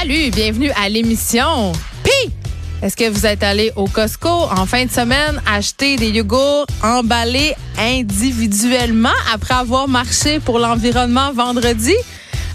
Salut, 0.00 0.30
bienvenue 0.30 0.70
à 0.80 0.88
l'émission. 0.88 1.72
Pi! 2.04 2.30
Est-ce 2.82 2.96
que 2.96 3.10
vous 3.10 3.26
êtes 3.26 3.42
allé 3.42 3.72
au 3.74 3.88
Costco 3.88 4.28
en 4.28 4.64
fin 4.64 4.84
de 4.84 4.90
semaine 4.92 5.42
acheter 5.44 5.96
des 5.96 6.10
yogourts 6.10 6.66
emballés 6.84 7.56
individuellement 7.76 9.16
après 9.34 9.54
avoir 9.54 9.88
marché 9.88 10.38
pour 10.38 10.60
l'environnement 10.60 11.32
vendredi? 11.32 11.94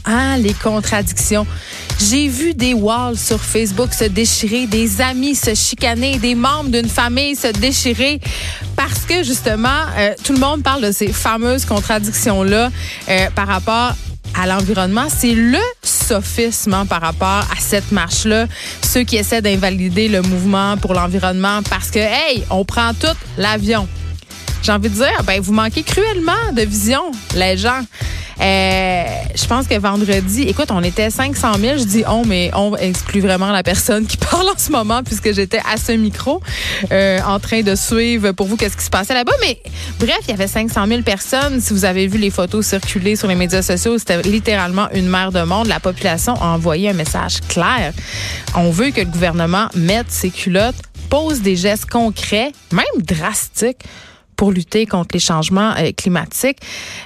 Ah, 0.06 0.38
les 0.38 0.54
contradictions. 0.54 1.46
J'ai 2.00 2.30
vu 2.30 2.54
des 2.54 2.74
walls 2.74 3.18
sur 3.18 3.42
Facebook 3.42 3.94
se 3.94 4.06
déchirer, 4.06 4.66
des 4.66 5.02
amis 5.02 5.36
se 5.36 5.54
chicaner, 5.54 6.20
des 6.20 6.36
membres 6.36 6.70
d'une 6.70 6.88
famille 6.88 7.36
se 7.36 7.48
déchirer 7.48 8.22
parce 8.78 9.02
que 9.02 9.22
justement, 9.22 9.82
euh, 9.98 10.14
tout 10.24 10.32
le 10.32 10.40
monde 10.40 10.64
parle 10.64 10.82
de 10.82 10.94
ces 10.94 11.12
fameuses 11.12 11.66
contradictions-là 11.66 12.72
euh, 13.10 13.30
par 13.36 13.48
rapport 13.48 13.96
à 14.40 14.48
l'environnement. 14.48 15.08
C'est 15.10 15.34
le 15.34 15.60
sophisme 15.82 16.74
hein, 16.74 16.86
par 16.86 17.02
rapport 17.02 17.28
à 17.52 17.60
cette 17.60 17.92
marche-là. 17.92 18.48
Ceux 18.82 19.04
qui 19.04 19.18
essaient 19.18 19.42
d'invalider 19.42 20.08
le 20.08 20.22
mouvement 20.22 20.78
pour 20.78 20.94
l'environnement 20.94 21.62
parce 21.70 21.90
que, 21.90 22.00
hey, 22.00 22.44
on 22.50 22.66
prend 22.66 22.94
tout 22.94 23.16
l'avion. 23.38 23.88
J'ai 24.62 24.72
envie 24.72 24.90
de 24.90 24.96
dire, 24.96 25.24
ben, 25.26 25.42
vous 25.42 25.52
manquez 25.54 25.84
cruellement 25.84 26.52
de 26.54 26.62
vision, 26.62 27.12
les 27.36 27.58
gens. 27.58 27.82
Euh, 28.42 29.04
je 29.36 29.46
pense 29.46 29.68
que 29.68 29.78
vendredi, 29.78 30.44
écoute, 30.44 30.70
on 30.72 30.84
était 30.84 31.10
500 31.10 31.54
000. 31.60 31.78
Je 31.78 31.84
dis 31.84 32.04
on, 32.08 32.26
mais 32.26 32.52
on 32.54 32.76
exclut 32.76 33.22
vraiment 33.22 33.52
la 33.52 33.64
personne 33.64 34.06
qui 34.06 34.18
parle 34.32 34.48
en 34.48 34.58
ce 34.58 34.72
moment 34.72 35.04
puisque 35.04 35.34
j'étais 35.34 35.62
à 35.72 35.78
ce 35.78 35.92
micro 35.92 36.42
euh, 36.92 37.20
en 37.26 37.40
train 37.40 37.62
de 37.62 37.76
suivre 37.76 38.32
pour 38.32 38.48
vous 38.48 38.58
qu'est-ce 38.58 38.78
qui 38.78 38.84
se 38.84 38.90
passait 38.90 39.14
là-bas. 39.14 39.34
Mais 39.42 39.60
bref, 40.00 40.20
il 40.24 40.32
y 40.32 40.34
avait 40.34 40.48
500 40.48 40.88
000 40.88 41.02
personnes. 41.02 41.62
Si 41.62 41.74
vous 41.74 41.86
avez 41.86 42.08
vu 42.08 42.18
les 42.18 42.30
photos 42.30 42.66
circuler 42.66 43.16
sur 43.16 43.28
les 43.28 43.36
médias 43.36 43.62
sociaux, 43.62 43.98
c'était 43.98 44.22
littéralement 44.22 44.90
une 44.94 45.08
mer 45.08 45.32
de 45.32 45.42
monde. 45.44 45.68
La 45.68 45.80
population 45.80 46.34
a 46.36 46.48
envoyé 46.48 46.90
un 46.90 46.94
message 46.94 47.42
clair. 47.48 47.94
On 48.56 48.70
veut 48.70 48.92
que 48.92 49.02
le 49.02 49.08
gouvernement 49.08 49.68
mette 49.76 50.12
ses 50.12 50.30
culottes, 50.30 50.76
pose 51.10 51.42
des 51.42 51.56
gestes 51.56 51.90
concrets, 51.90 52.52
même 52.72 52.86
drastiques 53.02 53.84
pour 54.44 54.52
lutter 54.52 54.86
contre 54.86 55.12
les 55.14 55.22
changements 55.22 55.72
euh, 55.78 55.94
climatiques. 55.96 56.58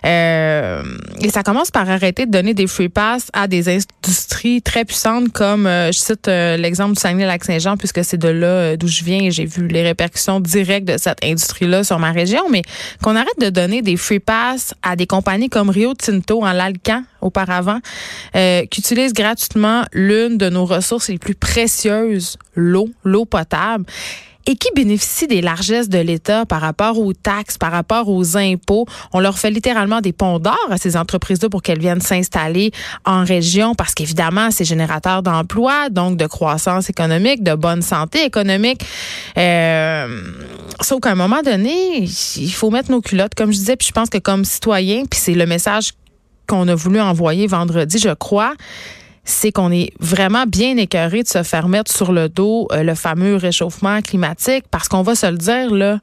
Euh, 0.04 0.82
et 1.22 1.30
ça 1.30 1.44
commence 1.44 1.70
par 1.70 1.88
arrêter 1.88 2.26
de 2.26 2.32
donner 2.32 2.56
des 2.56 2.66
free 2.66 2.90
pass 2.90 3.30
à 3.32 3.48
des 3.48 3.70
industries 3.70 4.64
très 4.64 4.86
puissantes 4.86 5.32
comme, 5.32 5.68
euh, 5.68 5.92
je 5.92 6.00
cite 6.00 6.26
l'exemple 6.26 6.96
du 6.96 7.00
Saguenay-Lac-Saint-Jean, 7.00 7.78
puisque 7.78 8.04
c'est 8.04 8.18
de 8.18 8.28
là 8.28 8.76
d'où 8.76 8.88
je 8.88 9.04
viens 9.04 9.22
et 9.22 9.30
j'ai 9.30 9.46
vu 9.46 9.68
les 9.68 9.84
répercussions 9.84 10.40
directes 10.40 10.88
de 10.88 10.98
cette 10.98 11.24
industrie-là 11.24 11.84
sur 11.84 12.00
ma 12.00 12.12
région, 12.12 12.42
mais 12.50 12.64
qu'on 13.04 13.16
arrête 13.16 13.40
de 13.40 13.52
donner 13.52 13.84
des 13.84 13.98
free 13.98 14.18
pass 14.18 14.74
à 14.82 14.96
des 14.96 15.06
compagnies 15.06 15.50
comme 15.50 15.70
Rio 15.70 15.94
Tinto 15.94 16.44
en 16.44 16.54
l'Alcan 16.54 17.04
auparavant, 17.22 17.80
qui 18.34 18.80
utilisent 18.80 19.14
gratuitement 19.14 19.84
l'une 19.94 20.38
de 20.38 20.50
nos 20.50 20.66
ressources 20.66 21.10
les 21.10 21.18
plus 21.18 21.36
précieuses, 21.36 22.38
l'eau, 22.56 22.90
l'eau 23.04 23.26
potable 23.26 23.86
et 24.48 24.56
qui 24.56 24.70
bénéficient 24.74 25.28
des 25.28 25.42
largesses 25.42 25.90
de 25.90 26.00
l'État 26.00 26.46
par 26.46 26.62
rapport 26.62 26.98
aux 26.98 27.14
taxes, 27.14 27.58
par 27.58 27.72
rapport 27.72 28.08
aux 28.08 28.38
impôts. 28.38 28.86
On 29.12 29.20
leur 29.20 29.38
fait 29.38 29.52
littéralement 29.52 30.00
des 30.00 30.14
ponts 30.14 30.40
d'or 30.40 30.58
à 30.70 30.78
ces 30.78 30.96
entreprises-là 30.96 31.50
pour 31.50 31.62
qu'elles 31.62 31.80
viennent 31.80 32.02
s'installer 32.02 32.72
en 33.06 33.26
région 33.26 33.76
parce 33.76 33.94
qu'évidemment, 33.94 34.50
c'est 34.50 34.64
générateur 34.64 35.22
d'emplois, 35.22 35.90
donc 35.90 36.18
de 36.18 36.26
croissance 36.26 36.90
économique, 36.90 37.44
de 37.44 37.56
bonne 37.56 37.81
santé 37.81 38.24
économique. 38.24 38.81
Euh, 39.38 40.22
sauf 40.80 41.02
qu'à 41.02 41.12
un 41.12 41.16
moment 41.16 41.42
donné, 41.44 42.04
il 42.38 42.54
faut 42.54 42.70
mettre 42.70 42.90
nos 42.90 43.02
culottes, 43.02 43.36
comme 43.36 43.52
je 43.52 43.58
disais, 43.58 43.76
puis 43.76 43.88
je 43.88 43.94
pense 43.94 44.09
que 44.09 44.18
comme 44.18 44.46
citoyen, 44.46 45.04
puis 45.09 45.20
c'est 45.20 45.34
le 45.34 45.46
message 45.46 45.92
qu'on 46.48 46.67
a 46.67 46.76
voulu 46.76 47.00
envoyer 47.00 47.48
vendredi, 47.48 48.00
je 48.00 48.14
crois, 48.14 48.53
c'est 49.23 49.52
qu'on 49.52 49.72
est 49.72 49.92
vraiment 50.00 50.45
bien 50.48 50.78
écœuré 50.78 51.22
de 51.23 51.28
se 51.28 51.44
faire 51.44 51.67
mettre 51.67 51.92
sur 51.92 52.14
le 52.14 52.30
dos 52.30 52.67
euh, 52.72 52.84
le 52.84 52.95
fameux 52.95 53.36
réchauffement 53.36 54.02
climatique 54.02 54.64
parce 54.72 54.88
qu'on 54.88 55.02
va 55.02 55.16
se 55.16 55.28
le 55.28 55.38
dire, 55.38 55.73
là, 55.73 56.00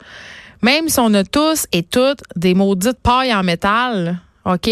même 0.62 0.88
si 0.88 1.00
on 1.00 1.12
a 1.14 1.24
tous 1.24 1.66
et 1.72 1.82
toutes 1.82 2.20
des 2.36 2.54
maudites 2.54 2.98
pailles 3.02 3.34
en 3.34 3.42
métal, 3.42 4.20
OK? 4.44 4.70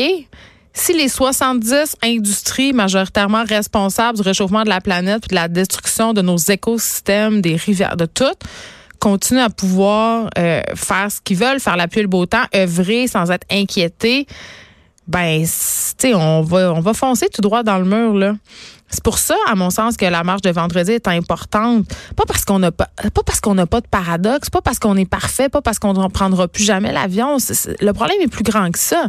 Si 0.74 0.92
les 0.94 1.08
70 1.08 1.96
industries 2.02 2.72
majoritairement 2.72 3.44
responsables 3.44 4.16
du 4.16 4.22
réchauffement 4.22 4.64
de 4.64 4.70
la 4.70 4.80
planète 4.80 5.24
et 5.26 5.28
de 5.28 5.34
la 5.34 5.48
destruction 5.48 6.14
de 6.14 6.22
nos 6.22 6.38
écosystèmes, 6.38 7.42
des 7.42 7.56
rivières, 7.56 7.96
de 7.96 8.06
tout, 8.06 8.24
continuent 8.98 9.40
à 9.40 9.50
pouvoir 9.50 10.30
euh, 10.38 10.62
faire 10.74 11.10
ce 11.10 11.20
qu'ils 11.20 11.36
veulent, 11.36 11.60
faire 11.60 11.76
la 11.76 11.88
pluie 11.88 12.00
et 12.00 12.04
le 12.04 12.08
beau 12.08 12.24
temps, 12.24 12.44
œuvrer 12.54 13.06
sans 13.06 13.30
être 13.30 13.46
inquiétés, 13.50 14.26
ben, 15.06 15.42
tu 15.42 15.48
sais, 15.48 16.14
on 16.14 16.42
va, 16.42 16.72
on 16.72 16.80
va 16.80 16.94
foncer 16.94 17.28
tout 17.28 17.40
droit 17.40 17.62
dans 17.62 17.78
le 17.78 17.84
mur, 17.84 18.14
là. 18.14 18.34
C'est 18.92 19.02
pour 19.02 19.18
ça, 19.18 19.34
à 19.48 19.54
mon 19.54 19.70
sens, 19.70 19.96
que 19.96 20.04
la 20.04 20.22
marche 20.22 20.42
de 20.42 20.50
vendredi 20.50 20.92
est 20.92 21.08
importante. 21.08 21.86
Pas 22.14 22.24
parce 22.28 22.44
qu'on 22.44 22.58
n'a 22.58 22.70
pas, 22.70 22.88
pas 23.14 23.22
parce 23.24 23.40
qu'on 23.40 23.54
n'a 23.54 23.66
pas 23.66 23.80
de 23.80 23.86
paradoxe, 23.86 24.50
pas 24.50 24.60
parce 24.60 24.78
qu'on 24.78 24.96
est 24.96 25.08
parfait, 25.08 25.48
pas 25.48 25.62
parce 25.62 25.78
qu'on 25.78 25.94
ne 25.94 26.08
prendra 26.08 26.46
plus 26.46 26.62
jamais 26.62 26.92
l'avion. 26.92 27.38
Le 27.80 27.92
problème 27.92 28.18
est 28.20 28.28
plus 28.28 28.44
grand 28.44 28.70
que 28.70 28.78
ça. 28.78 29.08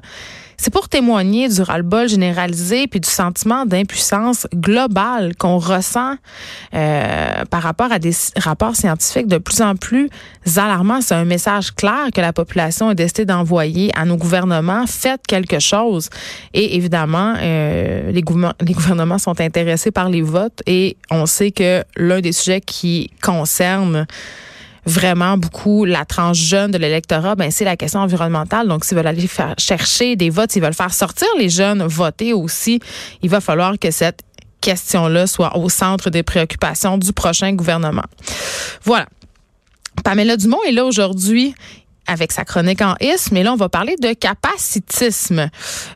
C'est 0.57 0.71
pour 0.71 0.89
témoigner 0.89 1.49
du 1.49 1.61
ras-le-bol 1.61 2.07
généralisé 2.07 2.87
puis 2.87 2.99
du 2.99 3.09
sentiment 3.09 3.65
d'impuissance 3.65 4.47
globale 4.53 5.35
qu'on 5.35 5.57
ressent 5.57 6.15
euh, 6.73 7.45
par 7.45 7.63
rapport 7.63 7.91
à 7.91 7.99
des 7.99 8.13
rapports 8.37 8.75
scientifiques 8.75 9.27
de 9.27 9.37
plus 9.37 9.61
en 9.61 9.75
plus 9.75 10.09
alarmants. 10.55 11.01
C'est 11.01 11.15
un 11.15 11.25
message 11.25 11.73
clair 11.73 12.07
que 12.13 12.21
la 12.21 12.33
population 12.33 12.89
a 12.89 12.95
décidé 12.95 13.25
d'envoyer 13.25 13.91
à 13.95 14.05
nos 14.05 14.17
gouvernements. 14.17 14.85
Faites 14.87 15.25
quelque 15.27 15.59
chose. 15.59 16.09
Et 16.53 16.75
évidemment, 16.75 17.35
euh, 17.41 18.11
les, 18.11 18.23
les 18.61 18.73
gouvernements 18.73 19.17
sont 19.17 19.39
intéressés 19.41 19.91
par 19.91 20.09
les 20.09 20.21
votes 20.21 20.61
et 20.65 20.97
on 21.11 21.25
sait 21.25 21.51
que 21.51 21.83
l'un 21.95 22.21
des 22.21 22.31
sujets 22.31 22.61
qui 22.61 23.11
concerne 23.21 24.05
vraiment 24.85 25.37
beaucoup 25.37 25.85
la 25.85 26.05
tranche 26.05 26.37
jeune 26.37 26.71
de 26.71 26.77
l'électorat, 26.77 27.35
ben 27.35 27.51
c'est 27.51 27.65
la 27.65 27.77
question 27.77 28.01
environnementale. 28.01 28.67
Donc, 28.67 28.85
s'ils 28.85 28.97
veulent 28.97 29.07
aller 29.07 29.29
chercher 29.57 30.15
des 30.15 30.29
votes, 30.29 30.51
s'ils 30.51 30.61
veulent 30.61 30.73
faire 30.73 30.93
sortir 30.93 31.27
les 31.37 31.49
jeunes 31.49 31.83
voter 31.83 32.33
aussi, 32.33 32.79
il 33.21 33.29
va 33.29 33.41
falloir 33.41 33.79
que 33.79 33.91
cette 33.91 34.21
question-là 34.61 35.27
soit 35.27 35.57
au 35.57 35.69
centre 35.69 36.09
des 36.09 36.23
préoccupations 36.23 36.97
du 36.97 37.11
prochain 37.13 37.53
gouvernement. 37.53 38.05
Voilà. 38.83 39.07
Pamela 40.03 40.37
Dumont 40.37 40.61
est 40.67 40.71
là 40.71 40.85
aujourd'hui 40.85 41.53
avec 42.07 42.31
sa 42.31 42.43
chronique 42.43 42.81
en 42.81 42.95
isme. 42.99 43.33
Mais 43.33 43.43
là, 43.43 43.53
on 43.53 43.57
va 43.57 43.69
parler 43.69 43.95
de 44.01 44.13
capacitisme. 44.13 45.49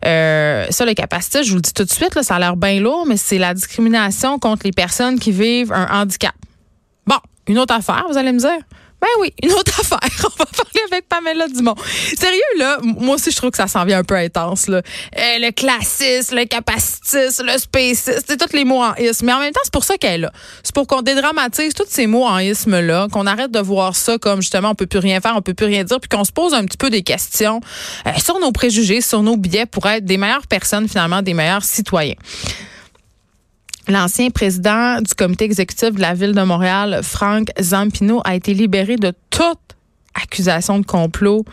Euh, 0.06 0.66
ça, 0.70 0.86
le 0.86 0.94
capacitisme, 0.94 1.44
je 1.44 1.50
vous 1.50 1.56
le 1.56 1.62
dis 1.62 1.74
tout 1.74 1.84
de 1.84 1.92
suite, 1.92 2.16
là, 2.16 2.24
ça 2.24 2.36
a 2.36 2.40
l'air 2.40 2.56
bien 2.56 2.80
lourd, 2.80 3.06
mais 3.06 3.18
c'est 3.18 3.38
la 3.38 3.54
discrimination 3.54 4.40
contre 4.40 4.66
les 4.66 4.72
personnes 4.72 5.20
qui 5.20 5.32
vivent 5.32 5.74
un 5.74 6.02
handicap. 6.02 6.34
Une 7.48 7.60
autre 7.60 7.74
affaire, 7.74 8.06
vous 8.10 8.18
allez 8.18 8.32
me 8.32 8.40
dire? 8.40 8.58
Ben 9.00 9.08
oui, 9.20 9.32
une 9.44 9.52
autre 9.52 9.80
affaire. 9.80 10.00
On 10.24 10.44
va 10.44 10.46
parler 10.46 10.82
avec 10.92 11.08
Pamela 11.08 11.48
Dumont. 11.48 11.76
Sérieux, 12.18 12.42
là, 12.58 12.80
moi 12.82 13.16
aussi, 13.16 13.30
je 13.30 13.36
trouve 13.36 13.52
que 13.52 13.58
ça 13.58 13.68
s'en 13.68 13.86
vient 13.86 14.00
un 14.00 14.04
peu 14.04 14.16
intense, 14.16 14.68
là. 14.68 14.78
Euh, 14.78 15.40
le 15.40 15.52
classisme, 15.52 16.36
le 16.36 16.46
capacitisme, 16.46 17.46
le 17.46 17.60
spécisme, 17.60 18.20
c'est 18.28 18.38
tous 18.38 18.56
les 18.56 18.66
mots 18.66 18.82
en 18.82 18.96
isme. 18.96 19.28
Mais 19.28 19.34
en 19.34 19.40
même 19.40 19.54
temps, 19.54 19.62
c'est 19.64 19.74
pour 19.74 19.84
ça 19.84 19.98
qu'elle 19.98 20.14
est 20.14 20.18
là. 20.18 20.32
C'est 20.64 20.74
pour 20.74 20.88
qu'on 20.88 21.04
dédramatise 21.04 21.76
tous 21.76 21.86
ces 21.88 22.08
mots 22.08 22.26
en 22.26 22.40
isme-là, 22.40 23.08
qu'on 23.12 23.28
arrête 23.28 23.52
de 23.52 23.60
voir 23.60 23.96
ça 23.96 24.18
comme, 24.18 24.42
justement, 24.42 24.72
on 24.72 24.76
peut 24.76 24.88
plus 24.88 25.00
rien 25.00 25.22
faire, 25.22 25.36
on 25.36 25.42
peut 25.44 25.54
plus 25.54 25.68
rien 25.68 25.84
dire, 25.84 26.00
puis 26.00 26.10
qu'on 26.10 26.24
se 26.24 26.32
pose 26.32 26.56
un 26.56 26.66
petit 26.66 26.78
peu 26.78 26.90
des 26.90 27.04
questions 27.04 27.62
euh, 28.08 28.12
sur 28.18 28.40
nos 28.40 28.52
préjugés, 28.52 29.02
sur 29.02 29.22
nos 29.22 29.38
biais 29.38 29.68
pour 29.68 29.86
être 29.86 30.06
des 30.06 30.18
meilleures 30.18 30.48
personnes, 30.48 30.88
finalement, 30.88 31.22
des 31.22 31.36
meilleurs 31.36 31.64
citoyens. 31.64 32.16
L'ancien 33.88 34.30
président 34.32 35.00
du 35.02 35.14
comité 35.14 35.46
exécutif 35.46 35.94
de 35.94 36.02
la 36.02 36.14
ville 36.14 36.34
de 36.34 36.42
Montréal, 36.42 37.00
Franck 37.04 37.48
Zampino, 37.62 38.22
a 38.26 38.36
été 38.36 38.54
libéré 38.54 38.98
de 38.98 39.14
toute 39.30 39.60
accusation 40.14 40.80
de 40.80 40.86
complot, 40.86 41.46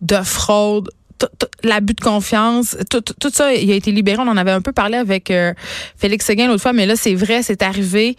de 0.00 0.16
fraude, 0.16 0.90
l'abus 1.64 1.94
de 1.94 2.00
confiance, 2.00 2.76
tout, 2.88 3.00
tout, 3.00 3.30
ça, 3.32 3.52
il 3.52 3.70
a 3.72 3.74
été 3.74 3.90
libéré. 3.90 4.18
On 4.20 4.28
en 4.28 4.36
avait 4.36 4.52
un 4.52 4.60
peu 4.60 4.72
parlé 4.72 4.96
avec 4.96 5.30
euh, 5.30 5.52
Félix 5.96 6.24
Seguin 6.24 6.46
l'autre 6.46 6.62
fois, 6.62 6.72
mais 6.72 6.86
là, 6.86 6.94
c'est 6.96 7.14
vrai, 7.14 7.42
c'est 7.42 7.62
arrivé. 7.62 8.16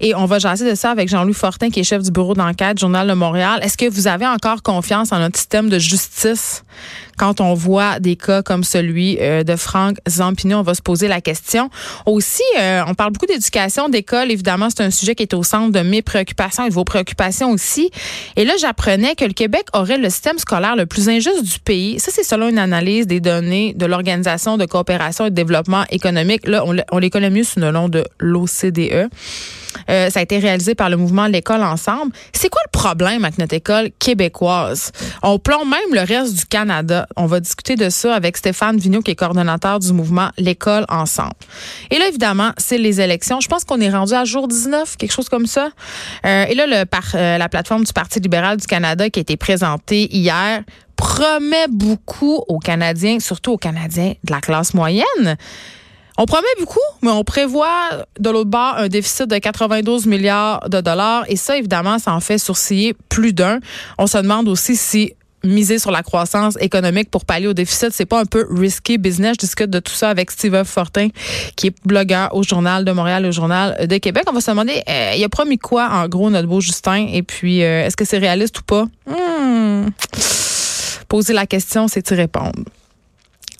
Et 0.00 0.14
on 0.14 0.26
va 0.26 0.38
jaser 0.38 0.68
de 0.68 0.74
ça 0.74 0.90
avec 0.90 1.08
Jean-Louis 1.08 1.34
Fortin, 1.34 1.70
qui 1.70 1.80
est 1.80 1.84
chef 1.84 2.02
du 2.02 2.10
bureau 2.10 2.34
d'enquête, 2.34 2.78
Journal 2.78 3.08
de 3.08 3.14
Montréal. 3.14 3.60
Est-ce 3.62 3.78
que 3.78 3.88
vous 3.88 4.08
avez 4.08 4.26
encore 4.26 4.62
confiance 4.62 5.12
en 5.12 5.20
notre 5.20 5.38
système 5.38 5.70
de 5.70 5.78
justice 5.78 6.64
quand 7.18 7.40
on 7.40 7.54
voit 7.54 8.00
des 8.00 8.16
cas 8.16 8.42
comme 8.42 8.64
celui 8.64 9.16
euh, 9.20 9.42
de 9.42 9.56
Franck 9.56 9.96
Zampino? 10.08 10.58
On 10.58 10.62
va 10.62 10.74
se 10.74 10.82
poser 10.82 11.08
la 11.08 11.20
question. 11.20 11.70
Aussi, 12.04 12.42
euh, 12.60 12.82
on 12.86 12.94
parle 12.94 13.12
beaucoup 13.12 13.26
d'éducation, 13.26 13.88
d'école. 13.88 14.30
Évidemment, 14.30 14.68
c'est 14.68 14.82
un 14.82 14.90
sujet 14.90 15.14
qui 15.14 15.22
est 15.22 15.34
au 15.34 15.42
centre 15.42 15.72
de 15.72 15.80
mes 15.80 16.02
préoccupations 16.02 16.66
et 16.66 16.68
de 16.68 16.74
vos 16.74 16.84
préoccupations 16.84 17.50
aussi. 17.50 17.90
Et 18.36 18.44
là, 18.44 18.52
j'apprenais 18.60 19.14
que 19.14 19.24
le 19.24 19.32
Québec 19.32 19.64
aurait 19.72 19.98
le 19.98 20.10
système 20.10 20.38
scolaire 20.38 20.76
le 20.76 20.84
plus 20.84 21.08
injuste 21.08 21.42
du 21.42 21.58
pays. 21.58 21.98
Ça, 21.98 22.10
c'est 22.12 22.24
selon 22.24 22.48
une 22.48 22.58
analyse 22.58 22.81
des 22.82 23.20
données 23.20 23.74
de 23.74 23.86
l'Organisation 23.86 24.56
de 24.56 24.66
coopération 24.66 25.26
et 25.26 25.30
de 25.30 25.34
développement 25.34 25.84
économique. 25.90 26.46
Là, 26.46 26.64
on, 26.64 27.00
connaît 27.10 27.30
mieux 27.30 27.44
sous 27.44 27.60
le 27.60 27.70
nom 27.70 27.88
de 27.88 28.04
l'OCDE. 28.18 29.08
Euh, 29.90 30.10
ça 30.10 30.20
a 30.20 30.22
été 30.22 30.38
réalisé 30.38 30.74
par 30.74 30.90
le 30.90 30.96
mouvement 30.96 31.26
L'école 31.26 31.62
ensemble. 31.62 32.12
C'est 32.32 32.48
quoi 32.48 32.60
le 32.66 32.70
problème 32.70 33.24
avec 33.24 33.38
notre 33.38 33.54
école 33.54 33.90
québécoise? 33.98 34.92
On 35.22 35.38
plombe 35.38 35.68
même 35.68 35.94
le 35.94 36.00
reste 36.00 36.34
du 36.34 36.46
Canada. 36.46 37.06
On 37.16 37.26
va 37.26 37.40
discuter 37.40 37.76
de 37.76 37.88
ça 37.88 38.14
avec 38.14 38.36
Stéphane 38.36 38.76
Vigneault, 38.76 39.02
qui 39.02 39.12
est 39.12 39.16
coordonnateur 39.16 39.78
du 39.78 39.92
mouvement 39.92 40.30
L'école 40.38 40.84
ensemble. 40.88 41.32
Et 41.90 41.98
là, 41.98 42.08
évidemment, 42.08 42.52
c'est 42.58 42.78
les 42.78 43.00
élections. 43.00 43.40
Je 43.40 43.48
pense 43.48 43.64
qu'on 43.64 43.80
est 43.80 43.90
rendu 43.90 44.12
à 44.12 44.24
jour 44.24 44.48
19, 44.48 44.96
quelque 44.96 45.12
chose 45.12 45.28
comme 45.28 45.46
ça. 45.46 45.70
Euh, 46.26 46.44
et 46.44 46.54
là, 46.54 46.66
le 46.66 46.84
euh, 47.14 47.38
la 47.38 47.48
plateforme 47.48 47.84
du 47.84 47.92
Parti 47.92 48.20
libéral 48.20 48.56
du 48.56 48.66
Canada 48.66 49.08
qui 49.10 49.20
a 49.20 49.22
été 49.22 49.36
présentée 49.36 50.14
hier 50.14 50.62
promet 51.02 51.66
beaucoup 51.68 52.44
aux 52.46 52.60
Canadiens, 52.60 53.18
surtout 53.18 53.50
aux 53.50 53.58
Canadiens 53.58 54.14
de 54.22 54.32
la 54.32 54.40
classe 54.40 54.72
moyenne. 54.72 55.36
On 56.16 56.26
promet 56.26 56.46
beaucoup, 56.60 56.78
mais 57.02 57.10
on 57.10 57.24
prévoit 57.24 58.06
de 58.20 58.30
l'autre 58.30 58.50
bord 58.50 58.76
un 58.76 58.86
déficit 58.86 59.26
de 59.26 59.36
92 59.36 60.06
milliards 60.06 60.68
de 60.68 60.80
dollars. 60.80 61.24
Et 61.26 61.34
ça, 61.34 61.56
évidemment, 61.56 61.98
ça 61.98 62.14
en 62.14 62.20
fait 62.20 62.38
sourciller 62.38 62.94
plus 63.08 63.32
d'un. 63.32 63.58
On 63.98 64.06
se 64.06 64.16
demande 64.16 64.46
aussi 64.46 64.76
si 64.76 65.14
miser 65.42 65.80
sur 65.80 65.90
la 65.90 66.04
croissance 66.04 66.56
économique 66.60 67.10
pour 67.10 67.24
pallier 67.24 67.48
au 67.48 67.52
déficit, 67.52 67.90
c'est 67.90 68.06
pas 68.06 68.20
un 68.20 68.24
peu 68.24 68.46
risky 68.48 68.96
business. 68.96 69.32
Je 69.40 69.46
discute 69.46 69.70
de 69.70 69.80
tout 69.80 69.92
ça 69.92 70.08
avec 70.08 70.30
Steve 70.30 70.62
Fortin, 70.62 71.08
qui 71.56 71.66
est 71.66 71.74
blogueur 71.84 72.32
au 72.32 72.44
Journal 72.44 72.84
de 72.84 72.92
Montréal, 72.92 73.26
au 73.26 73.32
Journal 73.32 73.88
de 73.88 73.96
Québec. 73.96 74.22
On 74.28 74.32
va 74.32 74.40
se 74.40 74.52
demander, 74.52 74.84
euh, 74.88 75.14
il 75.16 75.24
a 75.24 75.28
promis 75.28 75.58
quoi, 75.58 75.88
en 75.90 76.06
gros, 76.06 76.30
notre 76.30 76.46
beau 76.46 76.60
Justin? 76.60 77.08
Et 77.12 77.24
puis, 77.24 77.64
euh, 77.64 77.84
est-ce 77.84 77.96
que 77.96 78.04
c'est 78.04 78.18
réaliste 78.18 78.60
ou 78.60 78.62
pas? 78.62 78.84
Hmm. 79.08 79.88
Poser 81.12 81.34
la 81.34 81.44
question, 81.44 81.88
c'est 81.88 82.10
y 82.10 82.14
répondre. 82.14 82.64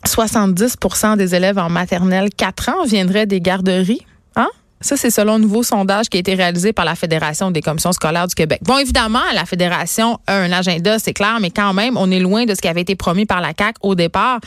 70% 0.07 1.19
des 1.19 1.35
élèves 1.35 1.59
en 1.59 1.69
maternelle 1.69 2.31
4 2.35 2.69
ans 2.71 2.85
viendraient 2.87 3.27
des 3.27 3.43
garderies. 3.43 4.07
Ça, 4.83 4.97
c'est 4.97 5.11
selon 5.11 5.35
un 5.35 5.39
nouveau 5.39 5.63
sondage 5.63 6.09
qui 6.09 6.17
a 6.17 6.21
été 6.21 6.35
réalisé 6.35 6.73
par 6.73 6.85
la 6.85 6.95
Fédération 6.95 7.51
des 7.51 7.63
commissions 7.63 7.93
scolaires 7.93 8.27
du 8.27 8.35
Québec. 8.35 8.61
Bon, 8.63 8.79
évidemment, 8.79 9.21
la 9.35 9.45
Fédération 9.45 10.19
a 10.27 10.37
un 10.37 10.53
agenda, 10.53 10.99
c'est 10.99 11.13
clair, 11.13 11.39
mais 11.41 11.51
quand 11.51 11.73
même, 11.73 11.97
on 11.97 12.11
est 12.11 12.19
loin 12.19 12.45
de 12.45 12.55
ce 12.55 12.61
qui 12.61 12.69
avait 12.69 12.81
été 12.81 12.97
promis 12.97 13.25
par 13.25 13.41
la 13.41 13.53
CAQ 13.57 13.79
au 13.83 13.95
départ. 13.95 14.41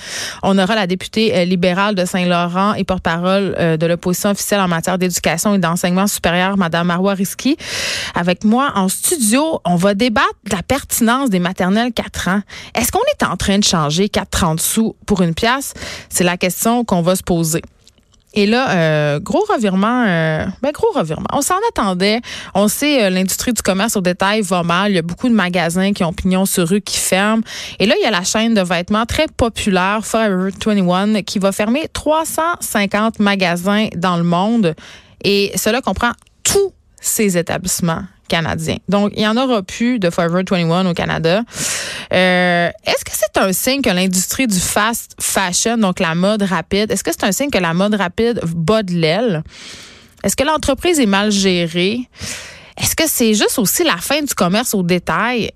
On 0.44 0.58
aura 0.60 0.76
la 0.76 0.88
députée 0.88 1.36
euh, 1.36 1.46
libérale 1.46 1.96
de 1.96 2.04
Saint-Laurent 2.04 2.74
et 2.74 2.84
porte-parole 2.84 3.56
euh, 3.58 3.78
de 3.78 3.86
l'opposition 3.86 4.32
officielle 4.32 4.60
en 4.60 4.68
matière 4.68 4.98
d'éducation 4.98 5.56
et 5.56 5.58
d'enseignement 5.58 6.08
supérieur, 6.08 6.58
Mme 6.58 6.88
Marois 6.88 7.14
Risky. 7.14 7.58
Avec 8.14 8.44
moi 8.44 8.74
en 8.76 8.90
studio, 8.90 9.62
on 9.64 9.76
va 9.76 9.94
débattre 9.94 10.36
de 10.50 10.56
la 10.56 10.64
pertinence 10.64 11.30
des 11.30 11.40
maternelles 11.40 11.94
4 11.94 12.28
ans. 12.28 12.42
Est-ce 12.76 12.92
qu'on 12.92 13.00
est 13.00 13.26
en 13.26 13.38
train 13.38 13.58
de 13.58 13.64
changer 13.64 14.08
4,30 14.08 14.60
sous 14.60 14.96
pour 15.06 15.22
une 15.22 15.34
pièce? 15.34 15.74
C'est 16.10 16.24
la 16.24 16.38
question 16.38 16.84
qu'on 16.84 17.02
va 17.02 17.16
se 17.16 17.24
poser. 17.24 17.62
Et 18.36 18.46
là, 18.46 18.70
euh, 18.72 19.20
gros 19.20 19.46
revirement, 19.50 20.06
euh, 20.08 20.46
ben 20.62 20.72
gros 20.72 20.92
revirement. 20.94 21.28
On 21.32 21.42
s'en 21.42 21.56
attendait. 21.70 22.20
On 22.54 22.68
sait 22.68 23.06
euh, 23.06 23.10
l'industrie 23.10 23.54
du 23.54 23.62
commerce 23.62 23.96
au 23.96 24.02
détail 24.02 24.42
va 24.42 24.62
mal. 24.62 24.92
Il 24.92 24.96
y 24.96 25.00
a 25.00 25.02
beaucoup 25.02 25.30
de 25.30 25.34
magasins 25.34 25.94
qui 25.94 26.04
ont 26.04 26.12
pignon 26.12 26.46
sur 26.46 26.68
rue 26.68 26.82
qui 26.82 26.98
ferment. 26.98 27.44
Et 27.80 27.86
là, 27.86 27.96
il 27.98 28.04
y 28.04 28.06
a 28.06 28.12
la 28.12 28.24
chaîne 28.24 28.54
de 28.54 28.62
vêtements 28.62 29.06
très 29.06 29.28
populaire 29.28 30.02
Forever 30.04 30.50
21 30.66 31.24
qui 31.24 31.40
va 31.40 31.54
fermer 31.54 31.88
350 31.94 33.20
magasins 33.20 33.88
dans 33.96 34.18
le 34.18 34.24
monde. 34.24 34.76
Et 35.24 35.54
cela 35.56 35.82
comprend 35.82 36.12
tous 36.44 36.74
ces 37.00 37.38
établissements 37.38 38.04
Donc, 38.90 39.12
il 39.16 39.20
n'y 39.20 39.28
en 39.28 39.38
aura 39.38 39.62
plus 39.62 40.00
de 40.00 40.10
Forever 40.10 40.44
21 40.50 40.86
au 40.86 40.94
Canada. 40.94 41.44
Euh, 42.14 42.70
est-ce 42.86 43.06
que 43.06 43.12
c'est 43.14 43.38
un 43.38 43.54
signe 43.54 43.82
que 43.82 43.90
l'industrie 43.90 44.48
du 44.48 44.60
fast 44.60 45.16
fashion, 45.20 45.78
donc 45.78 46.00
la 46.00 46.16
mode 46.16 46.44
rapide, 46.44 46.92
est-ce 46.92 47.04
que 47.04 47.12
c'est 47.12 47.24
un 47.24 47.32
signe 47.32 47.50
que 47.50 47.58
la 47.58 47.74
mode 47.74 47.96
rapide 47.96 48.42
bat 48.56 48.84
de 48.84 48.94
l'aile? 48.94 49.44
Est-ce 50.24 50.36
que 50.36 50.44
l'entreprise 50.44 51.00
est 51.00 51.06
mal 51.06 51.32
gérée? 51.32 52.10
Est-ce 52.78 52.96
que 52.96 53.04
c'est 53.08 53.34
juste 53.34 53.58
aussi 53.58 53.84
la 53.84 53.98
fin 53.98 54.22
du 54.22 54.34
commerce 54.34 54.74
au 54.74 54.84
détail? 54.84 55.52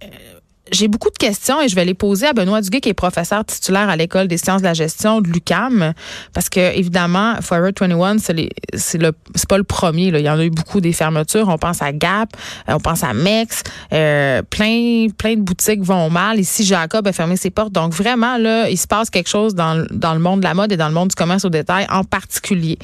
J'ai 0.71 0.87
beaucoup 0.87 1.09
de 1.09 1.17
questions 1.17 1.61
et 1.61 1.67
je 1.67 1.75
vais 1.75 1.85
les 1.85 1.93
poser 1.93 2.27
à 2.27 2.33
Benoît 2.33 2.61
Duguay, 2.61 2.81
qui 2.81 2.89
est 2.89 2.93
professeur 2.93 3.45
titulaire 3.45 3.89
à 3.89 3.95
l'École 3.95 4.27
des 4.27 4.37
sciences 4.37 4.61
de 4.61 4.67
la 4.67 4.73
gestion 4.73 5.21
de 5.21 5.27
l'UCAM. 5.27 5.93
Parce 6.33 6.49
que, 6.49 6.75
évidemment, 6.75 7.35
Forever 7.41 7.71
21, 7.79 8.17
c'est, 8.19 8.99
pas 9.47 9.57
le 9.57 9.63
premier. 9.63 10.07
Il 10.07 10.19
y 10.19 10.29
en 10.29 10.39
a 10.39 10.45
eu 10.45 10.49
beaucoup 10.49 10.81
des 10.81 10.93
fermetures. 10.93 11.47
On 11.47 11.57
pense 11.57 11.81
à 11.81 11.91
Gap, 11.91 12.29
euh, 12.67 12.73
on 12.73 12.79
pense 12.79 13.03
à 13.03 13.13
Mex. 13.13 13.63
Euh, 13.93 14.41
plein, 14.43 15.07
plein 15.17 15.35
de 15.35 15.41
boutiques 15.41 15.83
vont 15.83 16.09
mal. 16.09 16.39
Ici, 16.39 16.63
Jacob 16.65 17.07
a 17.07 17.13
fermé 17.13 17.35
ses 17.35 17.49
portes. 17.49 17.71
Donc, 17.71 17.93
vraiment, 17.93 18.37
là, 18.37 18.69
il 18.69 18.77
se 18.77 18.87
passe 18.87 19.09
quelque 19.09 19.29
chose 19.29 19.55
dans, 19.55 19.85
dans 19.91 20.13
le 20.13 20.19
monde 20.19 20.39
de 20.39 20.45
la 20.45 20.53
mode 20.53 20.71
et 20.71 20.77
dans 20.77 20.87
le 20.87 20.93
monde 20.93 21.09
du 21.09 21.15
commerce 21.15 21.45
au 21.45 21.49
détail 21.49 21.87
en 21.89 22.03
particulier. 22.03 22.77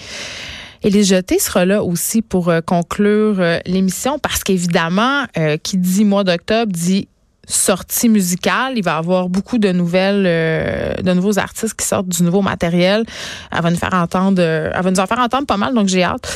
Et 0.83 0.89
les 0.89 1.03
jetés 1.03 1.39
sera 1.39 1.65
là 1.65 1.83
aussi 1.83 2.21
pour 2.21 2.49
euh, 2.49 2.61
conclure 2.61 3.41
l'émission 3.65 4.19
parce 4.19 4.43
qu'évidemment, 4.43 5.25
qui 5.63 5.77
dit 5.77 6.05
mois 6.05 6.23
d'octobre 6.23 6.71
dit 6.71 7.07
sortie 7.47 8.09
musicale. 8.09 8.73
Il 8.75 8.83
va 8.83 8.95
y 8.95 8.97
avoir 8.97 9.29
beaucoup 9.29 9.57
de 9.57 9.71
nouvelles, 9.71 10.25
euh, 10.27 10.93
de 10.95 11.13
nouveaux 11.13 11.39
artistes 11.39 11.75
qui 11.75 11.85
sortent 11.85 12.09
du 12.09 12.23
nouveau 12.23 12.41
matériel. 12.41 13.05
Elle 13.51 13.61
va 13.61 13.69
nous 13.71 13.77
faire 13.77 13.93
entendre, 13.93 14.41
elle 14.41 14.81
va 14.81 14.91
nous 14.91 14.99
en 14.99 15.07
faire 15.07 15.19
entendre 15.19 15.45
pas 15.45 15.57
mal, 15.57 15.73
donc 15.73 15.87
j'ai 15.87 16.03
hâte. 16.03 16.27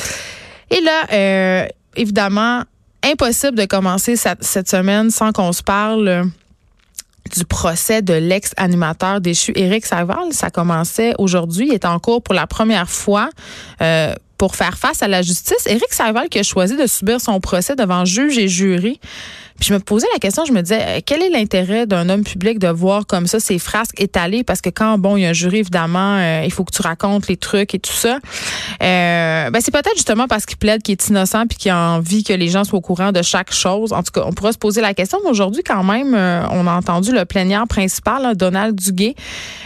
Et 0.70 0.80
là, 0.80 1.02
euh, 1.12 1.66
évidemment, 1.96 2.62
impossible 3.02 3.56
de 3.56 3.64
commencer 3.64 4.16
cette, 4.16 4.68
semaine 4.68 5.10
sans 5.10 5.32
qu'on 5.32 5.52
se 5.52 5.62
parle 5.62 6.30
du 7.36 7.44
procès 7.44 8.02
de 8.02 8.14
l'ex-animateur 8.14 9.20
déchu 9.20 9.52
Éric 9.54 9.86
Saval. 9.86 10.32
Ça 10.32 10.50
commençait 10.50 11.14
aujourd'hui. 11.18 11.68
Il 11.68 11.74
est 11.74 11.84
en 11.84 11.98
cours 11.98 12.22
pour 12.22 12.34
la 12.34 12.46
première 12.46 12.88
fois. 12.88 13.30
Euh, 13.82 14.14
pour 14.38 14.56
faire 14.56 14.78
face 14.78 15.02
à 15.02 15.08
la 15.08 15.20
justice. 15.20 15.66
Éric 15.66 15.92
Saval 15.92 16.30
qui 16.30 16.38
a 16.38 16.42
choisi 16.42 16.74
de 16.74 16.86
subir 16.86 17.20
son 17.20 17.40
procès 17.40 17.76
devant 17.76 18.06
juge 18.06 18.38
et 18.38 18.48
jury. 18.48 18.98
Puis 19.60 19.68
je 19.68 19.74
me 19.74 19.78
posais 19.78 20.06
la 20.14 20.18
question, 20.18 20.46
je 20.46 20.52
me 20.52 20.62
disais, 20.62 20.80
euh, 20.80 21.00
quel 21.04 21.22
est 21.22 21.28
l'intérêt 21.28 21.86
d'un 21.86 22.08
homme 22.08 22.24
public 22.24 22.58
de 22.58 22.68
voir 22.68 23.06
comme 23.06 23.26
ça 23.26 23.38
ses 23.40 23.58
frasques 23.58 24.00
étalées? 24.00 24.42
Parce 24.42 24.62
que 24.62 24.70
quand, 24.70 24.96
bon, 24.96 25.18
il 25.18 25.22
y 25.22 25.26
a 25.26 25.28
un 25.28 25.34
jury, 25.34 25.58
évidemment, 25.58 26.16
euh, 26.16 26.42
il 26.44 26.50
faut 26.50 26.64
que 26.64 26.74
tu 26.74 26.80
racontes 26.80 27.28
les 27.28 27.36
trucs 27.36 27.74
et 27.74 27.78
tout 27.78 27.92
ça. 27.92 28.18
Euh, 28.82 29.50
ben 29.50 29.60
c'est 29.60 29.70
peut-être 29.70 29.96
justement 29.96 30.28
parce 30.28 30.46
qu'il 30.46 30.56
plaide 30.56 30.82
qu'il 30.82 30.92
est 30.92 31.08
innocent 31.08 31.46
puis 31.46 31.58
qu'il 31.58 31.70
a 31.70 31.76
envie 31.90 32.24
que 32.24 32.32
les 32.32 32.48
gens 32.48 32.64
soient 32.64 32.78
au 32.78 32.82
courant 32.82 33.12
de 33.12 33.20
chaque 33.20 33.52
chose. 33.52 33.92
En 33.92 34.02
tout 34.02 34.12
cas, 34.12 34.22
on 34.24 34.32
pourra 34.32 34.52
se 34.52 34.58
poser 34.58 34.80
la 34.80 34.94
question. 34.94 35.18
Aujourd'hui, 35.26 35.62
quand 35.62 35.84
même, 35.84 36.14
on 36.14 36.66
a 36.66 36.72
entendu 36.72 37.12
le 37.12 37.26
plaignant 37.26 37.66
principal, 37.66 38.34
Donald 38.36 38.74
Duguay. 38.74 39.14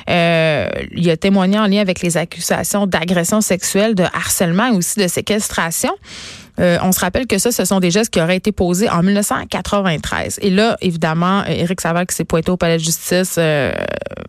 il 0.08 1.10
a 1.10 1.16
témoigné 1.16 1.56
en 1.58 1.66
lien 1.66 1.80
avec 1.80 2.02
les 2.02 2.16
accusations 2.16 2.88
d'agression 2.88 3.40
sexuelle, 3.40 3.94
de 3.94 4.02
harcèlement 4.02 4.66
et 4.66 4.76
aussi 4.76 4.98
de 4.98 5.06
séquestration. 5.06 5.92
Euh, 6.60 6.78
on 6.82 6.92
se 6.92 7.00
rappelle 7.00 7.26
que 7.26 7.38
ça, 7.38 7.50
ce 7.50 7.64
sont 7.64 7.80
des 7.80 7.90
gestes 7.90 8.12
qui 8.12 8.20
auraient 8.20 8.36
été 8.36 8.52
posés 8.52 8.88
en 8.88 9.02
1993. 9.02 10.38
Et 10.42 10.50
là, 10.50 10.76
évidemment, 10.80 11.40
euh, 11.40 11.48
Éric 11.48 11.80
Saval 11.80 12.06
qui 12.06 12.14
s'est 12.14 12.24
pointé 12.24 12.50
au 12.50 12.56
palais 12.56 12.78
de 12.78 12.82
justice 12.82 13.36
euh, 13.38 13.72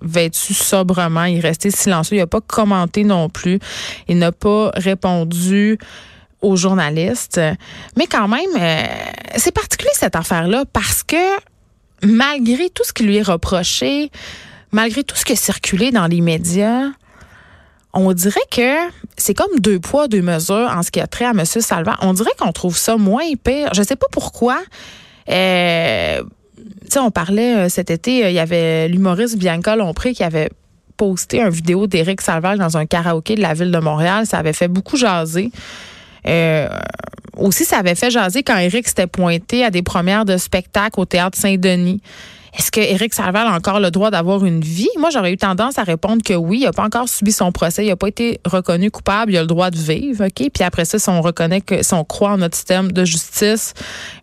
vêtu 0.02 0.54
sobrement, 0.54 1.26
il 1.26 1.38
est 1.38 1.42
resté 1.42 1.70
silencieux, 1.70 2.18
il 2.18 2.20
n'a 2.20 2.28
pas 2.28 2.42
commenté 2.42 3.04
non 3.04 3.30
plus, 3.30 3.60
il 4.08 4.18
n'a 4.18 4.32
pas 4.32 4.72
répondu 4.76 5.78
aux 6.42 6.56
journalistes. 6.56 7.40
Mais 7.98 8.08
quand 8.08 8.28
même, 8.28 8.90
c'est 9.36 9.54
particulier 9.54 9.92
cette 9.94 10.16
affaire-là 10.16 10.66
parce 10.72 11.04
que 11.04 11.16
malgré 12.04 12.70
tout 12.70 12.84
ce 12.84 12.94
qui 12.94 13.04
lui 13.04 13.18
est 13.18 13.24
reproché, 13.24 14.12
malgré 14.72 15.04
tout 15.04 15.16
ce 15.16 15.26
qui 15.26 15.34
a 15.34 15.36
circulé 15.36 15.92
dans 15.92 16.06
les 16.06 16.22
médias, 16.22 16.90
on 17.96 18.12
dirait 18.14 18.40
que 18.52 18.76
c'est 19.18 19.34
comme 19.34 19.60
deux 19.60 19.80
poids, 19.80 20.08
deux 20.08 20.22
mesures 20.22 20.72
en 20.76 20.84
ce 20.84 20.92
qui 20.92 21.00
a 21.00 21.08
trait 21.08 21.26
à 21.26 21.32
M. 21.32 21.46
Salva. 21.46 21.96
On 22.02 22.14
dirait 22.14 22.32
qu'on 22.38 22.52
trouve 22.52 22.78
ça 22.78 22.98
moins 22.98 23.24
pire. 23.42 23.74
Je 23.74 23.82
sais 23.82 23.96
pas 23.96 24.08
pourquoi. 24.12 24.62
Euh, 25.30 26.22
on 26.98 27.12
parlait 27.12 27.56
euh, 27.56 27.70
cet 27.70 27.90
été, 27.90 28.26
euh, 28.26 28.30
il 28.30 28.36
y 28.36 28.40
avait 28.40 28.88
l'humoriste 28.88 29.38
Bianca 29.38 29.76
Lompré 29.76 30.14
qui 30.14 30.24
avait 30.24 30.50
posté 30.98 31.42
une 31.42 31.50
vidéo 31.50 31.88
d'Éric 31.88 32.22
Salval 32.22 32.58
dans 32.58 32.78
un 32.78 32.86
karaoké 32.86 33.36
de 33.36 33.42
la 33.42 33.54
ville 33.54 33.72
de 33.72 33.80
Montréal. 33.80 34.26
Ça 34.26 34.38
avait 34.38 34.54
fait 34.54 34.68
beaucoup 34.68 34.96
jaser. 34.96 35.52
Euh, 36.28 36.70
aussi, 37.38 37.66
ça 37.66 37.78
avait 37.78 37.96
fait 37.96 38.10
jaser 38.10 38.44
quand 38.44 38.58
Éric 38.58 38.88
s'était 38.88 39.08
pointé 39.08 39.64
à 39.64 39.70
des 39.70 39.82
premières 39.82 40.26
de 40.26 40.38
spectacle 40.38 41.00
au 41.00 41.06
Théâtre 41.06 41.38
Saint-Denis. 41.38 42.02
Est-ce 42.58 42.72
que 42.72 42.80
Éric 42.80 43.14
Salval 43.14 43.48
a 43.48 43.54
encore 43.54 43.82
le 43.82 43.92
droit 43.92 44.12
d'avoir 44.12 44.46
une 44.46 44.62
vie? 44.62 44.88
Moi, 44.98 45.10
j'aurais 45.10 45.34
eu 45.34 45.38
tendance 45.38 45.78
à 45.78 45.84
répondre 45.84 46.24
que 46.24 46.34
oui. 46.34 46.60
Il 46.62 46.64
n'a 46.64 46.72
pas 46.72 46.86
encore 46.86 47.10
subi 47.10 47.34
son 47.34 47.52
procès. 47.52 47.84
Il 47.84 47.90
n'a 47.90 47.98
pas 47.98 48.08
été 48.08 48.40
reconnu 48.46 48.92
coupable. 48.92 49.34
Il 49.34 49.38
a 49.38 49.42
le 49.42 49.48
droit 49.48 49.72
de 49.72 49.78
vivre, 49.78 50.26
OK? 50.26 50.50
Puis 50.54 50.64
après 50.64 50.86
ça, 50.86 50.98
si 50.98 51.10
on 51.10 51.22
reconnaît 51.22 51.60
que, 51.60 51.84
si 51.84 51.94
on 51.94 52.06
croit 52.06 52.32
en 52.32 52.38
notre 52.38 52.56
système 52.56 52.94
de 52.94 53.04
justice, 53.04 53.74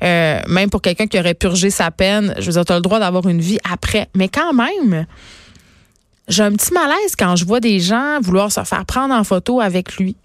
euh, 0.02 0.40
même 0.48 0.70
pour 0.70 0.80
quelqu'un 0.80 1.06
qui 1.06 1.18
aurait 1.18 1.34
purgé 1.34 1.68
sa 1.68 1.90
peine, 1.90 2.34
je 2.38 2.46
veux 2.46 2.52
dire, 2.52 2.64
tu 2.64 2.72
as 2.72 2.76
le 2.76 2.82
droit 2.82 3.00
d'avoir 3.00 3.28
une 3.28 3.40
vie 3.40 3.58
après. 3.70 4.08
Mais 4.14 4.28
quand 4.28 4.54
même, 4.54 5.04
j'ai 6.28 6.42
un 6.42 6.52
petit 6.52 6.72
malaise 6.72 7.14
quand 7.18 7.36
je 7.36 7.44
vois 7.44 7.60
des 7.60 7.80
gens 7.80 8.18
vouloir 8.22 8.50
se 8.50 8.64
faire 8.64 8.86
prendre 8.86 9.14
en 9.14 9.24
photo 9.24 9.60
avec 9.60 9.96
lui. 9.96 10.16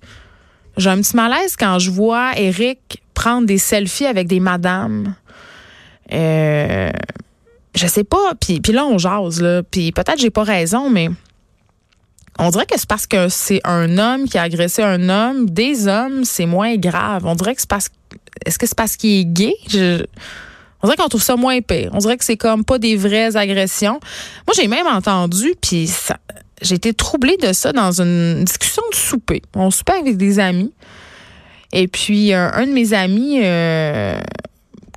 J'ai 0.77 0.89
un 0.89 1.01
petit 1.01 1.15
malaise 1.15 1.55
quand 1.57 1.79
je 1.79 1.91
vois 1.91 2.37
Éric 2.37 3.01
prendre 3.13 3.47
des 3.47 3.57
selfies 3.57 4.05
avec 4.05 4.27
des 4.27 4.39
madames. 4.39 5.15
Euh, 6.13 6.91
je 7.75 7.87
sais 7.87 8.03
pas. 8.03 8.33
Puis, 8.39 8.59
puis 8.59 8.73
là, 8.73 8.85
on 8.85 8.97
jase, 8.97 9.41
là. 9.41 9.63
Puis 9.63 9.91
peut-être 9.91 10.19
j'ai 10.19 10.29
pas 10.29 10.43
raison, 10.43 10.89
mais 10.89 11.09
on 12.39 12.49
dirait 12.49 12.65
que 12.65 12.77
c'est 12.77 12.87
parce 12.87 13.07
que 13.07 13.29
c'est 13.29 13.61
un 13.63 13.97
homme 13.97 14.27
qui 14.29 14.37
a 14.37 14.43
agressé 14.43 14.83
un 14.83 15.09
homme. 15.09 15.49
Des 15.49 15.87
hommes, 15.87 16.23
c'est 16.23 16.45
moins 16.45 16.75
grave. 16.77 17.25
On 17.25 17.35
dirait 17.35 17.55
que 17.55 17.61
c'est 17.61 17.69
parce 17.69 17.89
est-ce 18.45 18.59
que 18.59 18.67
c'est 18.67 18.77
parce 18.77 18.95
qu'il 18.95 19.19
est 19.19 19.25
gay? 19.25 19.55
on 20.83 20.87
dirait 20.87 20.97
qu'on 20.97 21.09
trouve 21.09 21.23
ça 21.23 21.35
moins 21.35 21.59
pire. 21.61 21.89
On 21.93 21.97
dirait 21.97 22.17
que 22.17 22.23
c'est 22.23 22.37
comme 22.37 22.63
pas 22.63 22.77
des 22.77 22.95
vraies 22.95 23.35
agressions. 23.35 23.99
Moi, 24.45 24.53
j'ai 24.55 24.67
même 24.67 24.87
entendu, 24.87 25.55
puis 25.59 25.89
j'ai 26.61 26.75
été 26.75 26.93
troublée 26.93 27.37
de 27.37 27.53
ça 27.53 27.71
dans 27.71 28.01
une 28.01 28.43
discussion 28.43 28.83
de 28.91 28.95
souper. 28.95 29.41
On 29.55 29.71
soupait 29.71 29.99
avec 29.99 30.17
des 30.17 30.39
amis. 30.39 30.73
Et 31.73 31.87
puis, 31.87 32.33
un, 32.33 32.65
de 32.65 32.71
mes 32.71 32.93
amis 32.93 33.39
euh, 33.43 34.19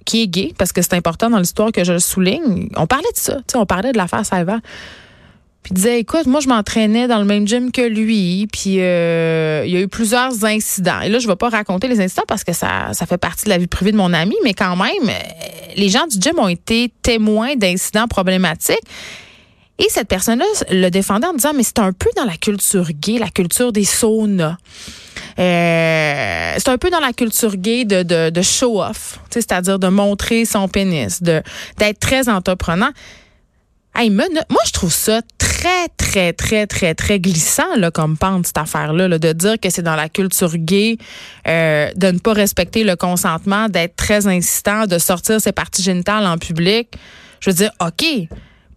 qui 0.06 0.22
est 0.22 0.26
gay, 0.26 0.52
parce 0.56 0.72
que 0.72 0.82
c'est 0.82 0.94
important 0.94 1.28
dans 1.30 1.38
l'histoire 1.38 1.72
que 1.72 1.84
je 1.84 1.92
le 1.92 1.98
souligne, 1.98 2.68
on 2.76 2.86
parlait 2.86 3.12
de 3.12 3.18
ça. 3.18 3.38
On 3.54 3.66
parlait 3.66 3.92
de 3.92 3.98
l'affaire 3.98 4.24
Saïva. 4.24 4.60
Puis 5.62 5.72
il 5.72 5.74
disait, 5.74 6.00
écoute, 6.00 6.26
moi, 6.26 6.40
je 6.40 6.48
m'entraînais 6.48 7.06
dans 7.06 7.18
le 7.18 7.26
même 7.26 7.46
gym 7.46 7.70
que 7.70 7.82
lui. 7.82 8.48
Puis 8.50 8.80
euh, 8.80 9.62
il 9.66 9.72
y 9.72 9.76
a 9.76 9.80
eu 9.80 9.88
plusieurs 9.88 10.44
incidents. 10.44 11.00
Et 11.02 11.10
là, 11.10 11.18
je 11.18 11.26
ne 11.26 11.32
vais 11.32 11.36
pas 11.36 11.50
raconter 11.50 11.86
les 11.86 12.00
incidents 12.00 12.24
parce 12.26 12.44
que 12.44 12.54
ça, 12.54 12.94
ça 12.94 13.04
fait 13.04 13.18
partie 13.18 13.44
de 13.44 13.50
la 13.50 13.58
vie 13.58 13.66
privée 13.66 13.92
de 13.92 13.96
mon 13.98 14.14
ami. 14.14 14.36
Mais 14.42 14.54
quand 14.54 14.76
même, 14.76 15.08
euh, 15.08 15.12
les 15.76 15.90
gens 15.90 16.06
du 16.06 16.18
gym 16.18 16.38
ont 16.38 16.48
été 16.48 16.90
témoins 17.02 17.56
d'incidents 17.56 18.08
problématiques. 18.08 18.78
Et 19.80 19.88
cette 19.88 20.08
personne-là 20.08 20.44
le 20.70 20.90
défendait 20.90 21.26
en 21.26 21.32
disant, 21.32 21.52
mais 21.54 21.62
c'est 21.62 21.78
un 21.78 21.92
peu 21.92 22.10
dans 22.14 22.26
la 22.26 22.36
culture 22.36 22.90
gay, 22.92 23.18
la 23.18 23.30
culture 23.30 23.72
des 23.72 23.84
saunas. 23.84 24.58
Euh, 25.38 26.54
c'est 26.58 26.68
un 26.68 26.76
peu 26.76 26.90
dans 26.90 27.00
la 27.00 27.14
culture 27.14 27.56
gay 27.56 27.86
de, 27.86 28.02
de, 28.02 28.42
show-off, 28.42 29.18
c'est-à-dire 29.30 29.78
de 29.78 29.88
montrer 29.88 30.44
son 30.44 30.68
pénis, 30.68 31.22
de 31.22 31.42
d'être 31.78 31.98
très 31.98 32.28
entreprenant. 32.28 32.90
Hey, 33.94 34.10
moi, 34.10 34.26
je 34.66 34.72
trouve 34.72 34.92
ça 34.92 35.22
très, 35.38 35.88
très, 35.96 36.32
très, 36.34 36.66
très, 36.66 36.94
très 36.94 37.18
glissant 37.18 37.74
là, 37.76 37.90
comme 37.90 38.18
pente, 38.18 38.46
cette 38.46 38.58
affaire-là, 38.58 39.08
de 39.18 39.32
dire 39.32 39.58
que 39.58 39.70
c'est 39.70 39.82
dans 39.82 39.96
la 39.96 40.10
culture 40.10 40.56
gay 40.58 40.98
euh, 41.48 41.90
de 41.96 42.10
ne 42.10 42.18
pas 42.18 42.34
respecter 42.34 42.84
le 42.84 42.96
consentement, 42.96 43.68
d'être 43.68 43.96
très 43.96 44.26
insistant, 44.26 44.86
de 44.86 44.98
sortir 44.98 45.40
ses 45.40 45.52
parties 45.52 45.82
génitales 45.82 46.26
en 46.26 46.36
public. 46.36 46.90
Je 47.40 47.50
veux 47.50 47.56
dire, 47.56 47.72
OK, 47.80 48.28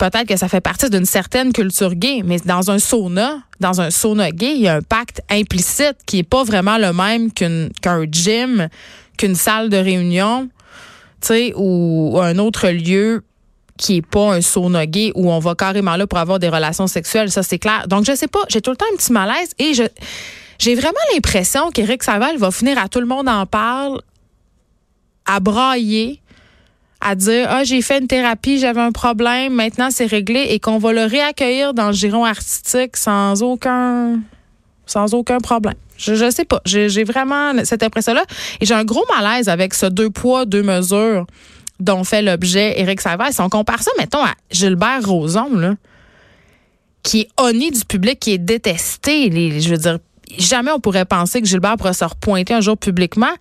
peut-être 0.10 0.28
que 0.28 0.36
ça 0.36 0.50
fait 0.50 0.60
partie 0.60 0.90
d'une 0.90 1.06
certaine 1.06 1.54
culture 1.54 1.96
gay, 1.96 2.24
mais 2.26 2.38
dans 2.44 2.72
un 2.72 2.78
sauna, 2.78 3.38
dans 3.62 3.80
un 3.80 3.90
sauna 3.90 4.32
gay, 4.32 4.54
il 4.56 4.62
y 4.62 4.68
a 4.68 4.76
un 4.76 4.82
pacte 4.82 5.22
implicite 5.30 5.96
qui 6.06 6.20
est 6.20 6.24
pas 6.24 6.44
vraiment 6.44 6.78
le 6.78 6.92
même 6.92 7.32
qu'un 7.32 8.06
gym, 8.12 8.68
qu'une 9.18 9.36
salle 9.36 9.70
de 9.70 9.78
réunion, 9.78 10.50
tu 11.22 11.28
sais, 11.28 11.54
ou 11.56 12.20
un 12.22 12.38
autre 12.38 12.68
lieu 12.68 13.24
qui 13.78 13.98
est 13.98 14.06
pas 14.06 14.34
un 14.34 14.42
sauna 14.42 14.86
gay 14.86 15.14
où 15.16 15.32
on 15.32 15.40
va 15.40 15.56
carrément 15.56 15.96
là 15.96 16.06
pour 16.06 16.20
avoir 16.20 16.38
des 16.38 16.50
relations 16.50 16.88
sexuelles, 16.88 17.32
ça 17.32 17.42
c'est 17.42 17.60
clair. 17.60 17.88
Donc 17.88 18.04
je 18.06 18.14
sais 18.14 18.28
pas, 18.28 18.42
j'ai 18.50 18.60
tout 18.60 18.72
le 18.72 18.78
temps 18.78 18.86
un 18.92 18.98
petit 18.98 19.14
malaise 19.14 19.52
et 19.58 19.74
je 19.74 19.84
j'ai 20.60 20.76
vraiment 20.76 21.00
l'impression 21.14 21.72
qu'Éric 21.72 22.04
Saval 22.04 22.38
va 22.38 22.52
finir 22.52 22.78
à 22.78 22.90
tout 22.90 23.00
le 23.00 23.06
monde 23.06 23.30
en 23.30 23.46
parle 23.46 24.02
à 25.26 25.40
brailler 25.40 26.22
à 27.04 27.16
dire 27.16 27.48
ah 27.50 27.64
j'ai 27.64 27.82
fait 27.82 28.00
une 28.00 28.08
thérapie, 28.08 28.60
j'avais 28.60 28.82
un 28.82 28.92
problème, 28.92 29.54
maintenant 29.54 29.90
c'est 29.92 30.06
réglé 30.06 30.48
et 30.50 30.60
qu'on 30.60 30.78
va 30.78 30.94
le 30.94 31.06
réaccueillir 31.06 31.74
dans 31.74 31.88
le 31.88 31.94
giron 31.94 32.26
artistique 32.26 32.98
sans 32.98 33.42
aucun 33.44 34.20
sans 34.86 35.14
aucun 35.14 35.40
problème. 35.40 35.76
Je, 35.98 36.16
je 36.16 36.30
sais 36.30 36.46
pas, 36.46 36.62
j'ai 36.66 37.04
vraiment 37.04 37.54
cette 37.64 37.84
impression-là 37.84 38.24
et 38.60 38.66
j'ai 38.66 38.74
un 38.74 38.84
gros 38.84 39.06
malaise 39.16 39.48
avec 39.50 39.74
ce 39.74 39.86
deux 39.86 40.10
poids 40.10 40.46
deux 40.46 40.64
mesures 40.64 41.26
dont 41.80 42.04
fait 42.04 42.22
l'objet 42.22 42.80
Éric 42.80 43.02
Savard. 43.02 43.32
Si 43.32 43.42
on 43.42 43.50
compare 43.50 43.82
ça, 43.82 43.92
mettons, 43.98 44.24
à 44.24 44.34
Gilbert 44.52 45.06
Rozon, 45.06 45.56
là, 45.56 45.76
qui 47.04 47.22
est 47.22 47.30
honni 47.38 47.72
du 47.72 47.84
public, 47.86 48.20
qui 48.20 48.34
est 48.34 48.38
détesté. 48.38 49.30
Les, 49.30 49.60
je 49.60 49.70
veux 49.70 49.78
dire, 49.78 50.00
jamais 50.38 50.72
on 50.72 50.80
pourrait 50.80 51.06
penser 51.06 51.42
que 51.42 51.48
Gilbert 51.48 51.76
pourrait 51.78 51.94
se 51.94 52.06
repointer 52.06 52.54
un 52.54 52.62
jour 52.62 52.78
publiquement. 52.78 53.34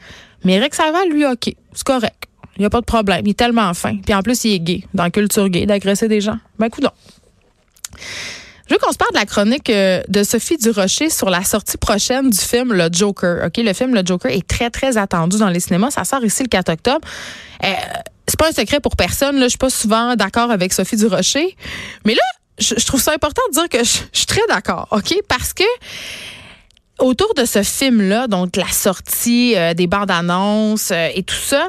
Mais 0.44 0.54
Éric 0.54 0.74
Savard, 0.74 1.06
lui, 1.06 1.24
OK, 1.24 1.54
c'est 1.72 1.84
correct. 1.84 2.24
Il 2.62 2.66
n'y 2.66 2.66
a 2.66 2.70
pas 2.70 2.80
de 2.80 2.86
problème. 2.86 3.22
Il 3.26 3.30
est 3.30 3.34
tellement 3.36 3.74
fin. 3.74 3.96
Puis 3.96 4.14
en 4.14 4.22
plus, 4.22 4.44
il 4.44 4.52
est 4.54 4.60
gay, 4.60 4.84
dans 4.94 5.02
la 5.02 5.10
culture 5.10 5.48
gay, 5.48 5.66
d'agresser 5.66 6.06
des 6.06 6.20
gens. 6.20 6.38
Ben, 6.60 6.66
écoute 6.66 6.86
je 8.68 8.74
veux 8.74 8.78
qu'on 8.78 8.92
se 8.92 8.96
parle 8.96 9.12
de 9.12 9.18
la 9.18 9.26
chronique 9.26 9.68
euh, 9.68 10.00
de 10.08 10.22
Sophie 10.22 10.56
Durocher 10.56 11.10
sur 11.10 11.28
la 11.28 11.42
sortie 11.42 11.76
prochaine 11.76 12.30
du 12.30 12.38
film 12.38 12.72
Le 12.72 12.88
Joker. 12.90 13.44
OK, 13.44 13.56
le 13.56 13.72
film 13.72 13.94
Le 13.94 14.02
Joker 14.06 14.30
est 14.30 14.46
très, 14.46 14.70
très 14.70 14.96
attendu 14.96 15.38
dans 15.38 15.48
les 15.48 15.58
cinémas. 15.58 15.90
Ça 15.90 16.04
sort 16.04 16.24
ici 16.24 16.44
le 16.44 16.48
4 16.48 16.70
octobre. 16.70 17.06
Euh, 17.64 17.74
c'est 18.28 18.38
pas 18.38 18.48
un 18.48 18.52
secret 18.52 18.78
pour 18.78 18.94
personne. 18.96 19.36
Là, 19.38 19.46
je 19.46 19.48
suis 19.48 19.58
pas 19.58 19.68
souvent 19.68 20.14
d'accord 20.14 20.52
avec 20.52 20.72
Sophie 20.72 20.96
Durocher. 20.96 21.56
Mais 22.06 22.14
là, 22.14 22.22
je, 22.58 22.86
trouve 22.86 23.02
ça 23.02 23.12
important 23.12 23.42
de 23.48 23.54
dire 23.54 23.68
que 23.68 23.84
je, 23.84 23.98
suis 24.12 24.26
très 24.26 24.46
d'accord, 24.48 24.86
OK? 24.92 25.12
Parce 25.28 25.52
que 25.52 25.64
autour 26.98 27.34
de 27.34 27.44
ce 27.44 27.62
film-là, 27.62 28.28
donc 28.28 28.56
la 28.56 28.68
sortie 28.68 29.56
euh, 29.56 29.74
des 29.74 29.86
bandes 29.86 30.10
annonces 30.10 30.90
euh, 30.92 31.08
et 31.14 31.22
tout 31.22 31.34
ça, 31.34 31.68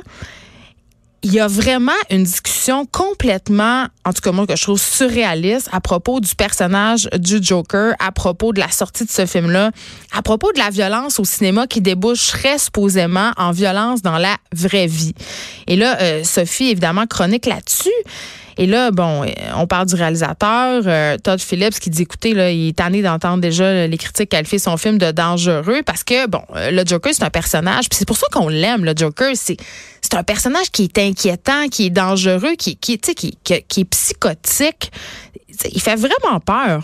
il 1.24 1.32
y 1.32 1.40
a 1.40 1.48
vraiment 1.48 1.92
une 2.10 2.24
discussion 2.24 2.86
complètement, 2.86 3.86
en 4.04 4.12
tout 4.12 4.22
cas 4.22 4.34
moi 4.34 4.46
que 4.46 4.56
je 4.58 4.62
trouve 4.62 4.80
surréaliste, 4.80 5.70
à 5.72 5.80
propos 5.80 6.20
du 6.20 6.36
personnage 6.36 7.10
du 7.18 7.42
Joker, 7.42 7.96
à 8.00 8.12
propos 8.12 8.52
de 8.52 8.60
la 8.60 8.70
sortie 8.70 9.06
de 9.06 9.10
ce 9.10 9.26
film-là, 9.26 9.72
à 10.12 10.22
propos 10.22 10.52
de 10.52 10.60
la 10.60 10.70
violence 10.70 11.20
au 11.20 11.24
cinéma 11.24 11.66
qui 11.66 11.80
déboucherait 11.80 12.58
supposément 12.58 13.32
en 13.38 13.52
violence 13.52 14.02
dans 14.02 14.18
la 14.18 14.36
vraie 14.54 14.88
vie. 14.88 15.14
Et 15.68 15.78
là, 15.78 15.98
euh, 16.02 16.24
Sophie, 16.26 16.70
évidemment, 16.70 17.08
chronique 17.08 17.46
là-dessus. 17.46 17.90
Et 18.58 18.66
là, 18.66 18.92
bon, 18.92 19.24
euh, 19.24 19.28
on 19.56 19.68
parle 19.68 19.88
du 19.88 19.96
réalisateur, 19.96 20.84
euh, 20.86 21.18
Todd 21.18 21.40
Phillips, 21.40 21.80
qui 21.80 21.90
dit, 21.90 22.04
écoutez, 22.04 22.34
là, 22.34 22.52
il 22.52 22.70
est 22.70 22.78
tanné 22.78 23.02
d'entendre 23.02 23.42
déjà 23.42 23.88
les 23.88 23.98
critiques 23.98 24.30
qualifier 24.30 24.60
son 24.60 24.78
film 24.78 24.98
de 24.98 25.12
dangereux 25.12 25.82
parce 25.86 26.04
que, 26.04 26.28
bon, 26.28 26.42
euh, 26.56 26.72
le 26.72 26.84
Joker, 26.86 27.14
c'est 27.14 27.24
un 27.24 27.30
personnage, 27.30 27.90
puis 27.90 27.98
c'est 27.98 28.08
pour 28.08 28.18
ça 28.18 28.28
qu'on 28.32 28.48
l'aime, 28.48 28.86
le 28.86 28.94
Joker. 28.96 29.32
C'est, 29.36 29.58
c'est 30.02 30.16
un 30.16 30.24
personnage 30.24 30.70
qui 30.72 30.84
est 30.84 30.98
inquiétant, 31.00 31.68
qui 31.70 31.88
est 31.88 31.90
dangereux, 31.90 32.56
qui, 32.58 32.78
qui, 32.78 32.98
qui, 32.98 33.38
qui 33.44 33.54
est 33.54 33.86
psychotique. 33.86 34.92
Il 35.72 35.82
fait 35.82 35.96
vraiment 35.96 36.40
peur. 36.40 36.84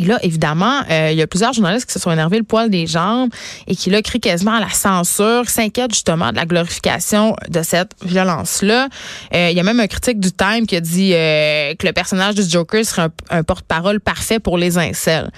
Et 0.00 0.04
là, 0.04 0.18
évidemment, 0.22 0.80
euh, 0.90 1.10
il 1.12 1.18
y 1.18 1.22
a 1.22 1.26
plusieurs 1.26 1.52
journalistes 1.52 1.86
qui 1.86 1.92
se 1.92 1.98
sont 1.98 2.10
énervés 2.10 2.38
le 2.38 2.44
poil 2.44 2.70
des 2.70 2.86
jambes 2.86 3.30
et 3.66 3.76
qui, 3.76 3.90
là, 3.90 4.00
crient 4.00 4.20
quasiment 4.20 4.54
à 4.54 4.60
la 4.60 4.70
censure, 4.70 5.48
s'inquiètent 5.48 5.92
justement 5.92 6.30
de 6.30 6.36
la 6.36 6.46
glorification 6.46 7.36
de 7.48 7.62
cette 7.62 7.92
violence-là. 8.02 8.88
Euh, 9.34 9.48
il 9.50 9.56
y 9.56 9.60
a 9.60 9.62
même 9.62 9.80
un 9.80 9.86
critique 9.86 10.18
du 10.18 10.32
Time 10.32 10.66
qui 10.66 10.76
a 10.76 10.80
dit 10.80 11.12
euh, 11.14 11.74
que 11.74 11.86
le 11.86 11.92
personnage 11.92 12.34
du 12.34 12.42
Joker 12.42 12.84
serait 12.84 13.08
un, 13.30 13.42
porte-parole 13.42 14.00
parfait 14.00 14.40
pour 14.40 14.56
les 14.56 14.78
incels 14.78 15.30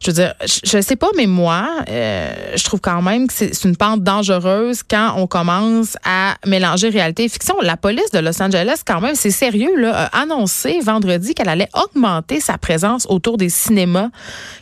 je 0.00 0.10
veux 0.10 0.14
dire, 0.14 0.34
je, 0.42 0.80
sais 0.80 0.96
pas, 0.96 1.08
mais 1.16 1.26
moi, 1.26 1.68
euh, 1.88 2.32
je 2.54 2.64
trouve 2.64 2.80
quand 2.80 3.02
même 3.02 3.26
que 3.26 3.32
c'est 3.32 3.64
une 3.64 3.76
pente 3.76 4.02
dangereuse 4.02 4.82
quand 4.88 5.14
on 5.16 5.26
commence 5.26 5.96
à 6.04 6.36
mélanger 6.46 6.88
réalité 6.88 7.24
et 7.24 7.28
fiction. 7.28 7.56
La 7.62 7.76
police 7.76 8.10
de 8.12 8.18
Los 8.20 8.40
Angeles, 8.42 8.80
quand 8.86 9.00
même, 9.00 9.14
c'est 9.14 9.30
sérieux, 9.30 9.74
là, 9.76 10.08
a 10.12 10.22
annoncé 10.22 10.80
vendredi 10.80 11.34
qu'elle 11.34 11.48
allait 11.48 11.68
augmenter 11.74 12.40
sa 12.40 12.58
présence 12.58 13.06
autour 13.08 13.36
des 13.36 13.48
cinémas 13.48 14.08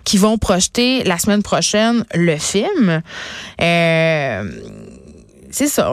qui 0.04 0.16
vont 0.16 0.38
projeter 0.38 1.04
la 1.04 1.18
semaine 1.18 1.42
prochaine 1.42 2.04
le 2.14 2.36
film. 2.36 3.02
Euh, 3.60 4.44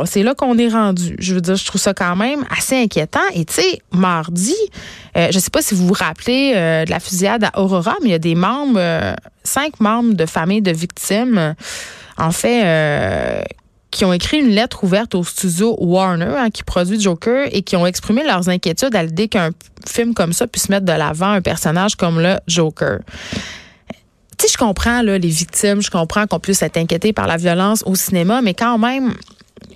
c'est 0.06 0.24
là 0.24 0.34
qu'on 0.36 0.58
est 0.58 0.68
rendu. 0.68 1.16
Je 1.20 1.34
veux 1.34 1.42
dire, 1.42 1.56
je 1.56 1.66
trouve 1.66 1.80
ça 1.80 1.94
quand 1.94 2.16
même 2.16 2.46
assez 2.56 2.76
inquiétant. 2.76 3.22
Et 3.34 3.46
tu 3.46 3.54
sais, 3.54 3.80
mardi, 3.92 4.56
euh, 5.16 5.30
je 5.32 5.40
sais 5.40 5.50
pas 5.50 5.62
si 5.62 5.74
vous 5.74 5.88
vous 5.88 5.94
rappelez 5.94 6.54
euh, 6.56 6.86
de 6.86 6.90
la 6.90 7.00
fusillade 7.00 7.46
à 7.46 7.62
Aurora, 7.62 7.96
mais 8.02 8.10
il 8.10 8.12
y 8.12 8.16
a 8.16 8.20
des 8.20 8.36
membres, 8.36 8.78
euh, 8.78 9.14
cinq 9.44 9.80
membres 9.80 10.14
de 10.14 10.26
familles 10.26 10.62
de 10.62 10.72
victimes, 10.72 11.56
en 12.18 12.32
fait, 12.32 13.46
qui 13.90 14.06
ont 14.06 14.14
écrit 14.14 14.40
une 14.40 14.50
lettre 14.50 14.84
ouverte 14.84 15.16
au 15.16 15.24
studio 15.24 15.78
Warner, 15.80 16.36
hein, 16.38 16.50
qui 16.50 16.64
produit 16.64 17.00
Joker, 17.00 17.48
et 17.52 17.62
qui 17.62 17.76
ont 17.76 17.86
exprimé 17.86 18.24
leurs 18.24 18.50
inquiétudes 18.50 18.96
à 18.96 19.04
l'idée 19.04 19.28
qu'un 19.28 19.52
film 19.88 20.14
comme 20.14 20.34
ça 20.34 20.48
puisse 20.48 20.70
mettre 20.70 20.86
de 20.86 20.94
l'avant 20.94 21.32
un 21.32 21.42
personnage 21.42 21.96
comme 21.96 22.20
le 22.20 22.38
Joker 22.48 23.00
tu 24.36 24.48
sais, 24.48 24.54
je 24.54 24.58
comprends 24.58 25.02
les 25.02 25.20
victimes, 25.20 25.82
je 25.82 25.92
comprends 25.92 26.26
qu'on 26.28 26.40
puisse 26.40 26.62
être 26.64 26.78
inquiété 26.78 27.14
par 27.14 27.28
la 27.28 27.38
violence 27.38 27.84
au 27.86 27.96
cinéma, 27.96 28.42
mais 28.42 28.54
quand 28.54 28.78
même, 28.78 29.14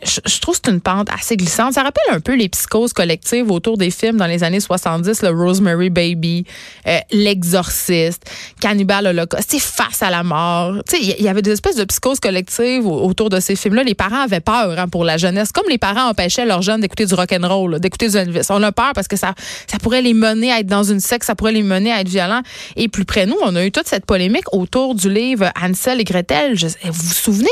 je, 0.03 0.39
trouve 0.39 0.55
que 0.55 0.61
c'est 0.65 0.71
une 0.71 0.81
pente 0.81 1.09
assez 1.11 1.37
glissante. 1.37 1.73
Ça 1.73 1.83
rappelle 1.83 2.03
un 2.09 2.19
peu 2.19 2.35
les 2.35 2.49
psychoses 2.49 2.93
collectives 2.93 3.51
autour 3.51 3.77
des 3.77 3.91
films 3.91 4.17
dans 4.17 4.25
les 4.25 4.43
années 4.43 4.59
70, 4.59 5.21
le 5.21 5.29
Rosemary 5.29 5.89
Baby, 5.89 6.45
euh, 6.87 6.99
L'Exorciste, 7.11 8.29
Cannibal 8.59 9.07
Holocaust, 9.07 9.45
c'est 9.47 9.59
face 9.59 10.01
à 10.01 10.09
la 10.09 10.23
mort. 10.23 10.75
Il 10.93 11.21
y 11.21 11.27
avait 11.27 11.41
des 11.41 11.51
espèces 11.51 11.75
de 11.75 11.83
psychoses 11.85 12.19
collectives 12.19 12.85
autour 12.85 13.29
de 13.29 13.39
ces 13.39 13.55
films-là. 13.55 13.83
Les 13.83 13.95
parents 13.95 14.21
avaient 14.21 14.39
peur 14.39 14.77
hein, 14.77 14.87
pour 14.87 15.03
la 15.03 15.17
jeunesse, 15.17 15.51
comme 15.51 15.67
les 15.69 15.77
parents 15.77 16.09
empêchaient 16.09 16.45
leurs 16.45 16.61
jeunes 16.61 16.81
d'écouter 16.81 17.05
du 17.05 17.13
rock'n'roll, 17.13 17.79
d'écouter 17.79 18.09
du 18.09 18.17
Elvis. 18.17 18.47
On 18.49 18.63
a 18.63 18.71
peur 18.71 18.91
parce 18.93 19.07
que 19.07 19.15
ça, 19.15 19.33
ça 19.67 19.77
pourrait 19.79 20.01
les 20.01 20.13
mener 20.13 20.51
à 20.51 20.59
être 20.59 20.67
dans 20.67 20.83
une 20.83 20.99
secte, 20.99 21.25
ça 21.25 21.35
pourrait 21.35 21.51
les 21.51 21.63
mener 21.63 21.91
à 21.91 22.01
être 22.01 22.09
violents. 22.09 22.41
Et 22.75 22.87
plus 22.87 23.05
près 23.05 23.25
nous, 23.25 23.37
on 23.43 23.55
a 23.55 23.65
eu 23.65 23.71
toute 23.71 23.87
cette 23.87 24.05
polémique 24.05 24.53
autour 24.53 24.95
du 24.95 25.09
livre 25.09 25.51
Ansel 25.61 26.01
et 26.01 26.03
Gretel. 26.03 26.55
vous 26.55 26.91
vous 26.91 27.13
souvenez, 27.13 27.47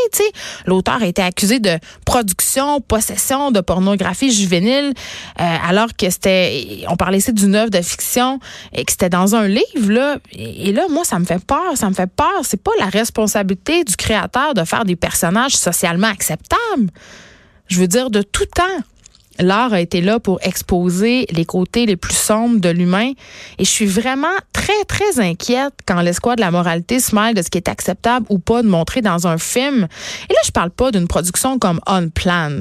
l'auteur 0.66 1.02
a 1.02 1.08
été 1.08 1.22
accusé 1.22 1.60
de 1.60 1.78
production, 2.26 2.82
possession 2.82 3.52
de 3.52 3.62
pornographie 3.62 4.32
juvénile, 4.32 4.94
euh, 5.40 5.44
alors 5.68 5.90
que 5.96 6.10
c'était, 6.10 6.84
on 6.90 6.96
parlait 6.96 7.20
ici 7.20 7.34
d'une 7.34 7.56
œuvre 7.56 7.70
de 7.70 7.82
fiction 7.82 8.40
et 8.74 8.84
que 8.84 8.92
c'était 8.92 9.10
dans 9.10 9.36
un 9.36 9.48
livre 9.48 9.92
là. 9.92 10.18
Et, 10.34 10.72
là, 10.72 10.88
moi, 10.90 11.04
ça 11.04 11.20
me 11.20 11.26
fait 11.26 11.44
peur, 11.44 11.76
ça 11.76 11.90
me 11.90 11.94
fait 11.94 12.10
peur. 12.10 12.42
C'est 12.44 12.62
pas 12.62 12.72
la 12.80 12.88
responsabilité 12.88 13.84
du 13.84 13.96
créateur 13.96 14.54
de 14.56 14.64
faire 14.64 14.86
des 14.86 14.96
personnages 14.96 15.56
socialement 15.56 16.08
acceptables. 16.08 16.90
Je 17.68 17.80
veux 17.80 17.88
dire 17.88 18.10
de 18.10 18.22
tout 18.22 18.46
temps 18.46 18.64
l'art 19.40 19.74
a 19.74 19.82
été 19.82 20.02
là 20.02 20.20
pour 20.20 20.40
exposer 20.42 21.26
les 21.32 21.46
côtés 21.46 21.86
les 21.86 21.96
plus 21.96 22.16
sombres 22.16 22.60
de 22.60 22.70
l'humain. 22.70 23.12
Et 23.58 23.66
je 23.66 23.70
suis 23.70 23.86
vraiment 23.86 24.28
très, 24.54 24.84
très 24.88 25.20
inquiète 25.20 25.74
quand 25.86 26.02
l'escouade 26.02 26.38
de 26.38 26.42
la 26.42 26.52
moralité 26.52 27.00
se 27.00 27.16
mêle 27.16 27.34
de 27.34 27.42
ce 27.42 27.50
qui 27.50 27.58
est 27.58 27.70
acceptable 27.70 28.26
ou 28.30 28.40
pas 28.40 28.62
de 28.62 28.68
montrer 28.68 29.02
dans 29.02 29.28
un 29.28 29.38
film. 29.38 29.88
Et 30.30 30.34
là, 30.34 30.40
je 30.46 30.52
parle 30.52 30.72
pas 30.72 30.92
d'une 30.92 31.08
production 31.08 31.60
comme 31.60 31.80
On 31.88 32.10
Plan 32.10 32.58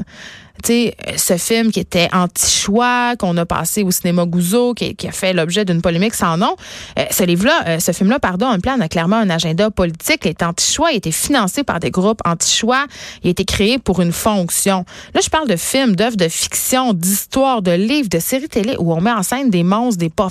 tu 0.63 0.91
ce 1.17 1.37
film 1.37 1.73
qui 1.73 1.81
était 1.81 2.09
anti-choix, 2.13 3.17
qu'on 3.17 3.37
a 3.37 3.47
passé 3.47 3.83
au 3.83 3.91
cinéma 3.91 4.25
Gouzeau, 4.25 4.75
qui, 4.75 4.97
a 5.07 5.13
fait 5.13 5.33
l'objet 5.33 5.65
d'une 5.65 5.83
polémique 5.83 6.15
sans 6.15 6.37
nom, 6.37 6.57
euh, 6.99 7.05
ce 7.11 7.25
livre-là, 7.25 7.63
euh, 7.67 7.79
ce 7.79 7.93
film-là, 7.93 8.19
pardon, 8.19 8.47
un 8.47 8.61
plan 8.61 8.79
a 8.81 8.89
clairement 8.89 9.17
un 9.17 9.31
agenda 9.31 9.71
politique. 9.71 10.21
Il 10.25 10.29
est 10.29 10.43
anti-choix, 10.43 10.91
il 10.91 10.95
a 10.95 10.97
été 10.99 11.13
financé 11.13 11.65
par 11.65 11.81
des 11.81 11.91
groupes 11.91 12.21
anti-choix, 12.25 12.87
il 13.23 13.29
a 13.29 13.31
été 13.31 13.45
créé 13.45 13.79
pour 13.79 14.01
une 14.01 14.13
fonction. 14.13 14.85
Là, 15.15 15.21
je 15.23 15.29
parle 15.29 15.49
de 15.49 15.57
films, 15.57 15.97
d'œuvres 15.97 16.17
de 16.17 16.29
fiction, 16.29 16.93
d'histoires, 16.93 17.63
de 17.63 17.73
livres, 17.73 18.09
de 18.09 18.19
séries 18.19 18.49
télé 18.49 18.77
où 18.79 18.93
on 18.93 19.01
met 19.01 19.13
en 19.13 19.23
scène 19.23 19.51
des 19.51 19.63
monstres, 19.63 19.99
des 19.99 20.11
pas. 20.11 20.29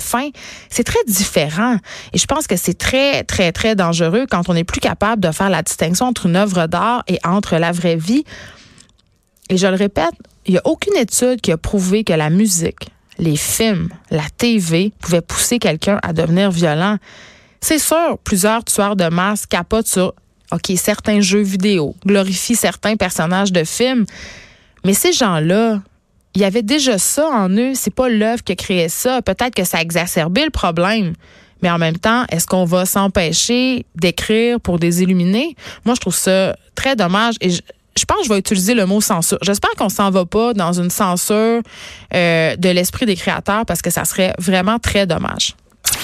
C'est 0.70 0.84
très 0.84 1.02
différent. 1.06 1.76
Et 2.12 2.18
je 2.18 2.26
pense 2.26 2.46
que 2.46 2.56
c'est 2.56 2.76
très, 2.76 3.24
très, 3.24 3.52
très 3.52 3.74
dangereux 3.74 4.26
quand 4.30 4.48
on 4.48 4.54
n'est 4.54 4.64
plus 4.64 4.80
capable 4.80 5.22
de 5.22 5.30
faire 5.30 5.50
la 5.50 5.62
distinction 5.62 6.06
entre 6.06 6.26
une 6.26 6.36
œuvre 6.36 6.66
d'art 6.66 7.04
et 7.08 7.18
entre 7.24 7.56
la 7.56 7.72
vraie 7.72 7.96
vie. 7.96 8.24
Et 9.50 9.56
je 9.56 9.66
le 9.66 9.74
répète, 9.74 10.14
il 10.46 10.52
n'y 10.52 10.58
a 10.58 10.62
aucune 10.64 10.96
étude 10.96 11.40
qui 11.40 11.52
a 11.52 11.56
prouvé 11.56 12.04
que 12.04 12.12
la 12.12 12.30
musique, 12.30 12.88
les 13.18 13.36
films, 13.36 13.88
la 14.10 14.24
TV 14.36 14.92
pouvaient 15.00 15.20
pousser 15.20 15.58
quelqu'un 15.58 15.98
à 16.02 16.12
devenir 16.12 16.50
violent. 16.50 16.98
C'est 17.60 17.78
sûr, 17.78 18.18
plusieurs 18.24 18.64
tueurs 18.64 18.96
de 18.96 19.08
masse 19.08 19.46
capotent 19.46 19.86
sur 19.86 20.14
OK, 20.52 20.72
certains 20.76 21.20
jeux 21.20 21.42
vidéo, 21.42 21.94
glorifient 22.06 22.56
certains 22.56 22.96
personnages 22.96 23.52
de 23.52 23.64
films, 23.64 24.04
mais 24.84 24.92
ces 24.92 25.12
gens-là, 25.12 25.80
il 26.34 26.42
y 26.42 26.44
avait 26.44 26.62
déjà 26.62 26.98
ça 26.98 27.28
en 27.28 27.48
eux. 27.48 27.72
C'est 27.74 27.94
pas 27.94 28.08
l'œuvre 28.08 28.42
qui 28.42 28.52
a 28.52 28.56
créé 28.56 28.88
ça. 28.88 29.22
Peut-être 29.22 29.54
que 29.54 29.64
ça 29.64 29.78
a 29.78 29.84
le 29.84 30.50
problème. 30.50 31.14
Mais 31.62 31.70
en 31.70 31.78
même 31.78 31.96
temps, 31.96 32.24
est-ce 32.30 32.46
qu'on 32.46 32.64
va 32.64 32.84
s'empêcher 32.84 33.86
d'écrire 33.94 34.60
pour 34.60 34.78
des 34.78 35.02
illuminés? 35.02 35.56
Moi, 35.84 35.94
je 35.94 36.00
trouve 36.00 36.14
ça 36.14 36.56
très 36.74 36.96
dommage. 36.96 37.36
Et 37.40 37.50
je 37.96 38.04
pense 38.04 38.18
que 38.18 38.24
je 38.24 38.28
vais 38.28 38.38
utiliser 38.38 38.74
le 38.74 38.86
mot 38.86 39.00
censure. 39.00 39.38
J'espère 39.42 39.70
qu'on 39.76 39.88
s'en 39.88 40.10
va 40.10 40.24
pas 40.24 40.52
dans 40.52 40.72
une 40.72 40.90
censure 40.90 41.62
euh, 42.12 42.56
de 42.56 42.68
l'esprit 42.70 43.06
des 43.06 43.16
créateurs 43.16 43.64
parce 43.66 43.82
que 43.82 43.90
ça 43.90 44.04
serait 44.04 44.34
vraiment 44.38 44.78
très 44.78 45.06
dommage. 45.06 45.54